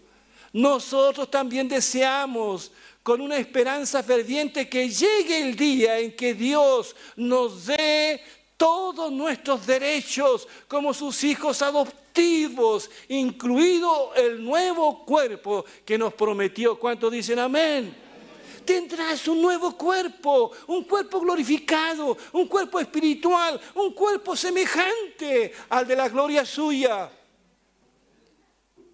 Nosotros 0.51 1.31
también 1.31 1.69
deseamos 1.69 2.71
con 3.01 3.21
una 3.21 3.37
esperanza 3.37 4.03
ferviente 4.03 4.67
que 4.67 4.89
llegue 4.89 5.41
el 5.41 5.55
día 5.55 5.97
en 5.99 6.13
que 6.15 6.33
Dios 6.33 6.95
nos 7.15 7.67
dé 7.67 8.21
todos 8.57 9.11
nuestros 9.11 9.65
derechos 9.65 10.47
como 10.67 10.93
sus 10.93 11.23
hijos 11.23 11.61
adoptivos, 11.61 12.89
incluido 13.07 14.13
el 14.15 14.43
nuevo 14.43 15.05
cuerpo 15.05 15.63
que 15.85 15.97
nos 15.97 16.13
prometió. 16.13 16.77
¿Cuántos 16.77 17.11
dicen 17.11 17.39
amén? 17.39 18.06
Tendrás 18.67 19.25
un 19.29 19.41
nuevo 19.41 19.77
cuerpo, 19.77 20.51
un 20.67 20.83
cuerpo 20.83 21.21
glorificado, 21.21 22.17
un 22.33 22.49
cuerpo 22.49 22.81
espiritual, 22.81 23.57
un 23.75 23.93
cuerpo 23.93 24.35
semejante 24.35 25.53
al 25.69 25.87
de 25.87 25.95
la 25.95 26.09
gloria 26.09 26.43
suya. 26.43 27.09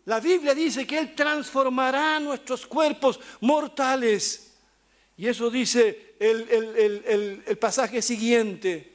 La 0.05 0.19
Biblia 0.19 0.53
dice 0.53 0.85
que 0.85 0.99
Él 0.99 1.15
transformará 1.15 2.19
nuestros 2.19 2.67
cuerpos 2.67 3.19
mortales. 3.41 4.53
Y 5.17 5.27
eso 5.27 5.49
dice 5.49 6.15
el, 6.19 7.41
el 7.47 7.57
pasaje 7.57 7.99
siguiente. 8.03 8.92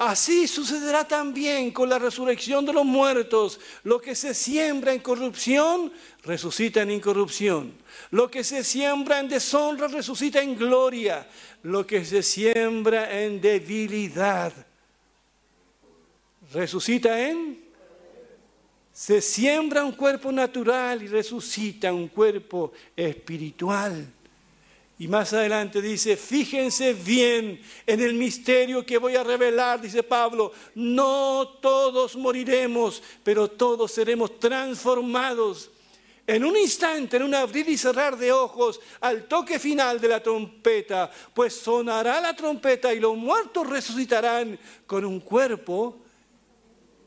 Así 0.00 0.48
sucederá 0.48 1.06
también 1.06 1.70
con 1.72 1.86
la 1.90 1.98
resurrección 1.98 2.64
de 2.64 2.72
los 2.72 2.86
muertos. 2.86 3.60
Lo 3.84 4.00
que 4.00 4.14
se 4.14 4.32
siembra 4.32 4.94
en 4.94 5.00
corrupción, 5.00 5.92
resucita 6.22 6.80
en 6.80 6.92
incorrupción. 6.92 7.74
Lo 8.10 8.30
que 8.30 8.42
se 8.42 8.64
siembra 8.64 9.20
en 9.20 9.28
deshonra, 9.28 9.88
resucita 9.88 10.40
en 10.40 10.56
gloria. 10.56 11.28
Lo 11.64 11.86
que 11.86 12.02
se 12.02 12.22
siembra 12.22 13.20
en 13.20 13.42
debilidad, 13.42 14.54
resucita 16.50 17.20
en... 17.20 17.62
Se 18.90 19.20
siembra 19.20 19.84
un 19.84 19.92
cuerpo 19.92 20.32
natural 20.32 21.02
y 21.02 21.08
resucita 21.08 21.92
un 21.92 22.08
cuerpo 22.08 22.72
espiritual. 22.96 24.10
Y 25.00 25.08
más 25.08 25.32
adelante 25.32 25.80
dice, 25.80 26.14
fíjense 26.14 26.92
bien 26.92 27.58
en 27.86 28.00
el 28.00 28.12
misterio 28.12 28.84
que 28.84 28.98
voy 28.98 29.16
a 29.16 29.24
revelar, 29.24 29.80
dice 29.80 30.02
Pablo, 30.02 30.52
no 30.74 31.56
todos 31.62 32.16
moriremos, 32.16 33.02
pero 33.24 33.48
todos 33.48 33.92
seremos 33.92 34.38
transformados 34.38 35.70
en 36.26 36.44
un 36.44 36.54
instante, 36.54 37.16
en 37.16 37.22
un 37.22 37.34
abrir 37.34 37.66
y 37.70 37.78
cerrar 37.78 38.18
de 38.18 38.30
ojos, 38.30 38.78
al 39.00 39.26
toque 39.26 39.58
final 39.58 39.98
de 39.98 40.08
la 40.08 40.22
trompeta, 40.22 41.10
pues 41.32 41.54
sonará 41.54 42.20
la 42.20 42.36
trompeta 42.36 42.92
y 42.92 43.00
los 43.00 43.16
muertos 43.16 43.66
resucitarán 43.70 44.58
con 44.86 45.06
un 45.06 45.20
cuerpo 45.20 45.96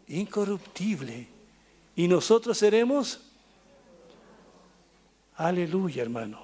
incorruptible. 0.08 1.28
Y 1.96 2.08
nosotros 2.08 2.58
seremos, 2.58 3.22
aleluya 5.36 6.02
hermano 6.02 6.43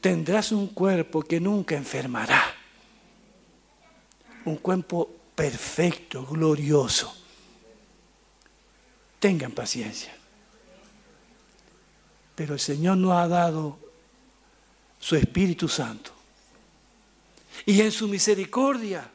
tendrás 0.00 0.52
un 0.52 0.68
cuerpo 0.68 1.22
que 1.22 1.40
nunca 1.40 1.76
enfermará. 1.76 2.54
Un 4.44 4.56
cuerpo 4.56 5.10
perfecto, 5.34 6.24
glorioso. 6.24 7.14
Tengan 9.18 9.52
paciencia. 9.52 10.14
Pero 12.34 12.54
el 12.54 12.60
Señor 12.60 12.98
nos 12.98 13.12
ha 13.12 13.26
dado 13.26 13.78
su 14.98 15.16
Espíritu 15.16 15.68
Santo. 15.68 16.12
Y 17.64 17.80
en 17.80 17.90
su 17.90 18.06
misericordia, 18.08 19.10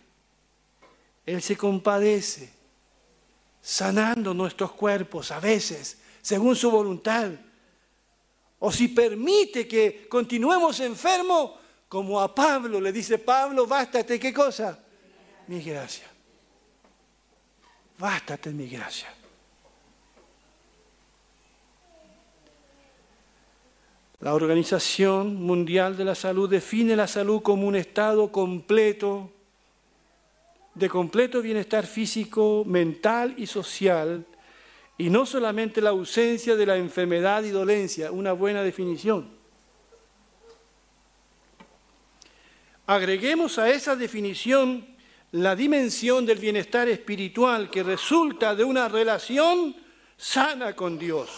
Él 1.26 1.41
se 1.41 1.56
compadece, 1.56 2.52
sanando 3.62 4.34
nuestros 4.34 4.72
cuerpos 4.72 5.32
a 5.32 5.39
veces, 5.39 6.00
según 6.22 6.56
su 6.56 6.72
voluntad 6.72 7.32
o 8.63 8.71
si 8.71 8.89
permite 8.89 9.67
que 9.67 10.08
continuemos 10.08 10.80
enfermos, 10.82 11.52
como 11.89 12.21
a 12.21 12.34
Pablo 12.34 12.80
le 12.80 12.91
dice 12.91 13.17
Pablo, 13.17 13.65
bástate, 13.65 14.19
¿qué 14.19 14.32
cosa? 14.32 14.78
Mi 15.47 15.62
gracia. 15.63 16.06
Bástate 17.97 18.52
mi 18.52 18.67
gracia. 18.67 19.12
La 24.19 24.36
Organización 24.36 25.41
Mundial 25.41 25.97
de 25.97 26.06
la 26.06 26.13
Salud 26.13 26.47
define 26.47 26.95
la 26.95 27.08
salud 27.08 27.41
como 27.41 27.65
un 27.67 27.76
estado 27.76 28.32
completo, 28.32 29.32
de 30.76 30.88
completo 30.88 31.41
bienestar 31.41 31.88
físico, 31.88 32.63
mental 32.67 33.34
y 33.38 33.47
social, 33.47 34.24
y 35.02 35.10
no 35.10 35.26
solamente 35.26 35.82
la 35.82 35.90
ausencia 35.90 36.56
de 36.56 36.64
la 36.64 36.78
enfermedad 36.78 37.44
y 37.44 37.50
dolencia, 37.50 38.12
una 38.12 38.34
buena 38.34 38.62
definición. 38.62 39.28
Agreguemos 42.86 43.58
a 43.58 43.72
esa 43.72 43.96
definición 43.96 44.86
la 45.32 45.56
dimensión 45.56 46.24
del 46.24 46.38
bienestar 46.38 46.88
espiritual 46.88 47.72
que 47.72 47.82
resulta 47.82 48.54
de 48.54 48.64
una 48.64 48.88
relación 48.90 49.76
sana 50.18 50.76
con 50.76 51.00
Dios 51.00 51.30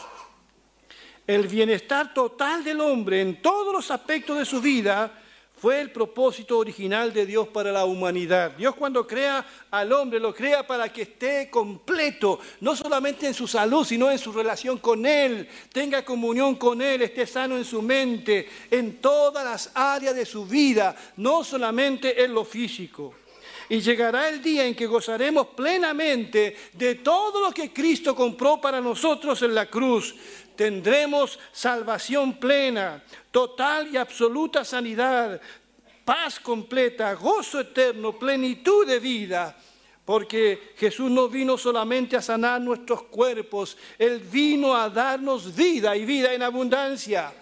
el 1.26 1.48
bienestar 1.48 2.14
total 2.14 2.66
del 2.66 2.82
hombre 2.82 3.22
en 3.22 3.42
todos 3.42 3.72
los 3.72 3.90
aspectos 3.92 4.38
de 4.38 4.44
su 4.44 4.60
vida 4.60 5.23
fue 5.64 5.80
el 5.80 5.92
propósito 5.92 6.58
original 6.58 7.14
de 7.14 7.26
Dios 7.26 7.48
para 7.48 7.72
la 7.72 7.86
humanidad. 7.86 8.52
Dios 8.52 8.76
cuando 8.76 9.08
crea 9.08 9.46
al 9.72 9.94
hombre 9.94 10.20
lo 10.20 10.36
crea 10.36 10.68
para 10.68 10.92
que 10.92 11.04
esté 11.04 11.50
completo, 11.50 12.38
no 12.60 12.76
solamente 12.76 13.28
en 13.28 13.34
su 13.34 13.48
salud, 13.48 13.86
sino 13.86 14.12
en 14.12 14.20
su 14.20 14.34
relación 14.34 14.80
con 14.80 15.06
Él, 15.06 15.48
tenga 15.72 16.04
comunión 16.04 16.56
con 16.56 16.82
Él, 16.82 17.04
esté 17.04 17.26
sano 17.26 17.56
en 17.56 17.64
su 17.64 17.82
mente, 17.82 18.50
en 18.70 18.98
todas 18.98 19.46
las 19.46 19.72
áreas 19.74 20.14
de 20.14 20.26
su 20.26 20.46
vida, 20.46 20.98
no 21.16 21.46
solamente 21.46 22.22
en 22.22 22.34
lo 22.34 22.44
físico. 22.44 23.14
Y 23.70 23.80
llegará 23.80 24.28
el 24.28 24.42
día 24.42 24.66
en 24.66 24.76
que 24.76 24.86
gozaremos 24.86 25.48
plenamente 25.48 26.58
de 26.74 26.96
todo 26.96 27.42
lo 27.42 27.54
que 27.54 27.72
Cristo 27.72 28.14
compró 28.14 28.60
para 28.60 28.82
nosotros 28.82 29.42
en 29.42 29.56
la 29.56 29.70
cruz 29.70 30.14
tendremos 30.56 31.40
salvación 31.52 32.40
plena, 32.40 33.04
total 33.32 33.90
y 33.94 33.98
absoluta 33.98 34.64
sanidad, 34.64 35.40
paz 36.06 36.40
completa, 36.40 37.14
gozo 37.14 37.60
eterno, 37.60 38.18
plenitud 38.18 38.88
de 38.88 39.00
vida. 39.00 39.58
Porque 40.06 40.74
Jesús 40.76 41.10
no 41.10 41.30
vino 41.30 41.58
solamente 41.58 42.18
a 42.18 42.22
sanar 42.22 42.60
nuestros 42.60 43.04
cuerpos, 43.04 43.78
Él 43.98 44.20
vino 44.20 44.76
a 44.76 44.90
darnos 44.90 45.56
vida 45.56 45.96
y 45.96 46.04
vida 46.04 46.34
en 46.34 46.44
abundancia 46.44 47.34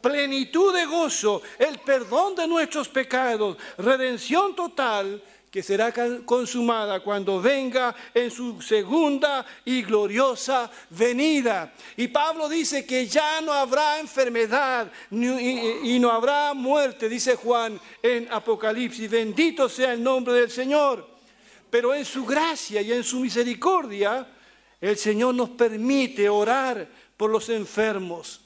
plenitud 0.00 0.74
de 0.74 0.86
gozo, 0.86 1.42
el 1.58 1.78
perdón 1.78 2.34
de 2.34 2.46
nuestros 2.46 2.88
pecados, 2.88 3.56
redención 3.76 4.54
total 4.56 5.22
que 5.50 5.62
será 5.64 5.92
consumada 6.24 7.00
cuando 7.00 7.40
venga 7.40 7.94
en 8.14 8.30
su 8.30 8.62
segunda 8.62 9.44
y 9.64 9.82
gloriosa 9.82 10.70
venida. 10.90 11.74
Y 11.96 12.06
Pablo 12.08 12.48
dice 12.48 12.86
que 12.86 13.06
ya 13.06 13.40
no 13.40 13.52
habrá 13.52 13.98
enfermedad 13.98 14.90
y 15.10 15.98
no 15.98 16.10
habrá 16.10 16.54
muerte, 16.54 17.08
dice 17.08 17.34
Juan 17.34 17.80
en 18.00 18.28
Apocalipsis. 18.30 19.10
Bendito 19.10 19.68
sea 19.68 19.92
el 19.92 20.02
nombre 20.02 20.34
del 20.34 20.50
Señor. 20.50 21.08
Pero 21.68 21.94
en 21.94 22.04
su 22.04 22.24
gracia 22.24 22.80
y 22.80 22.92
en 22.92 23.02
su 23.02 23.18
misericordia, 23.20 24.26
el 24.80 24.96
Señor 24.96 25.34
nos 25.34 25.50
permite 25.50 26.28
orar 26.28 26.86
por 27.16 27.30
los 27.30 27.48
enfermos 27.48 28.40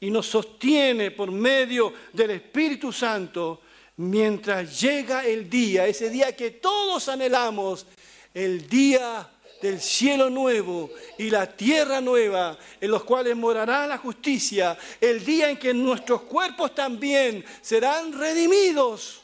y 0.00 0.10
nos 0.10 0.26
sostiene 0.26 1.10
por 1.10 1.30
medio 1.30 1.92
del 2.12 2.32
Espíritu 2.32 2.92
Santo 2.92 3.60
mientras 3.96 4.80
llega 4.80 5.24
el 5.24 5.48
día, 5.48 5.86
ese 5.86 6.10
día 6.10 6.34
que 6.34 6.50
todos 6.50 7.08
anhelamos, 7.08 7.86
el 8.34 8.68
día 8.68 9.30
del 9.62 9.80
cielo 9.80 10.28
nuevo 10.28 10.90
y 11.18 11.30
la 11.30 11.46
tierra 11.46 12.00
nueva, 12.00 12.58
en 12.80 12.90
los 12.90 13.04
cuales 13.04 13.34
morará 13.36 13.86
la 13.86 13.98
justicia, 13.98 14.76
el 15.00 15.24
día 15.24 15.50
en 15.50 15.56
que 15.56 15.72
nuestros 15.72 16.22
cuerpos 16.22 16.74
también 16.74 17.44
serán 17.62 18.12
redimidos. 18.12 19.22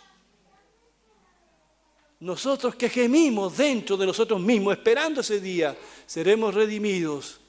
Nosotros 2.20 2.76
que 2.76 2.88
gemimos 2.88 3.56
dentro 3.56 3.96
de 3.96 4.06
nosotros 4.06 4.40
mismos, 4.40 4.76
esperando 4.76 5.20
ese 5.20 5.40
día, 5.40 5.76
seremos 6.06 6.54
redimidos 6.54 7.40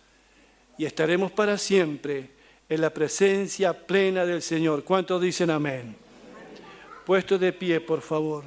y 0.78 0.86
estaremos 0.86 1.32
para 1.32 1.58
siempre 1.58 2.32
en 2.68 2.82
la 2.82 2.90
presencia 2.90 3.86
plena 3.86 4.26
del 4.26 4.42
Señor. 4.42 4.84
¿Cuántos 4.84 5.22
dicen 5.22 5.52
amén? 5.52 6.03
Puesto 7.06 7.38
de 7.38 7.52
pie, 7.52 7.82
por 7.82 8.02
favor. 8.02 8.46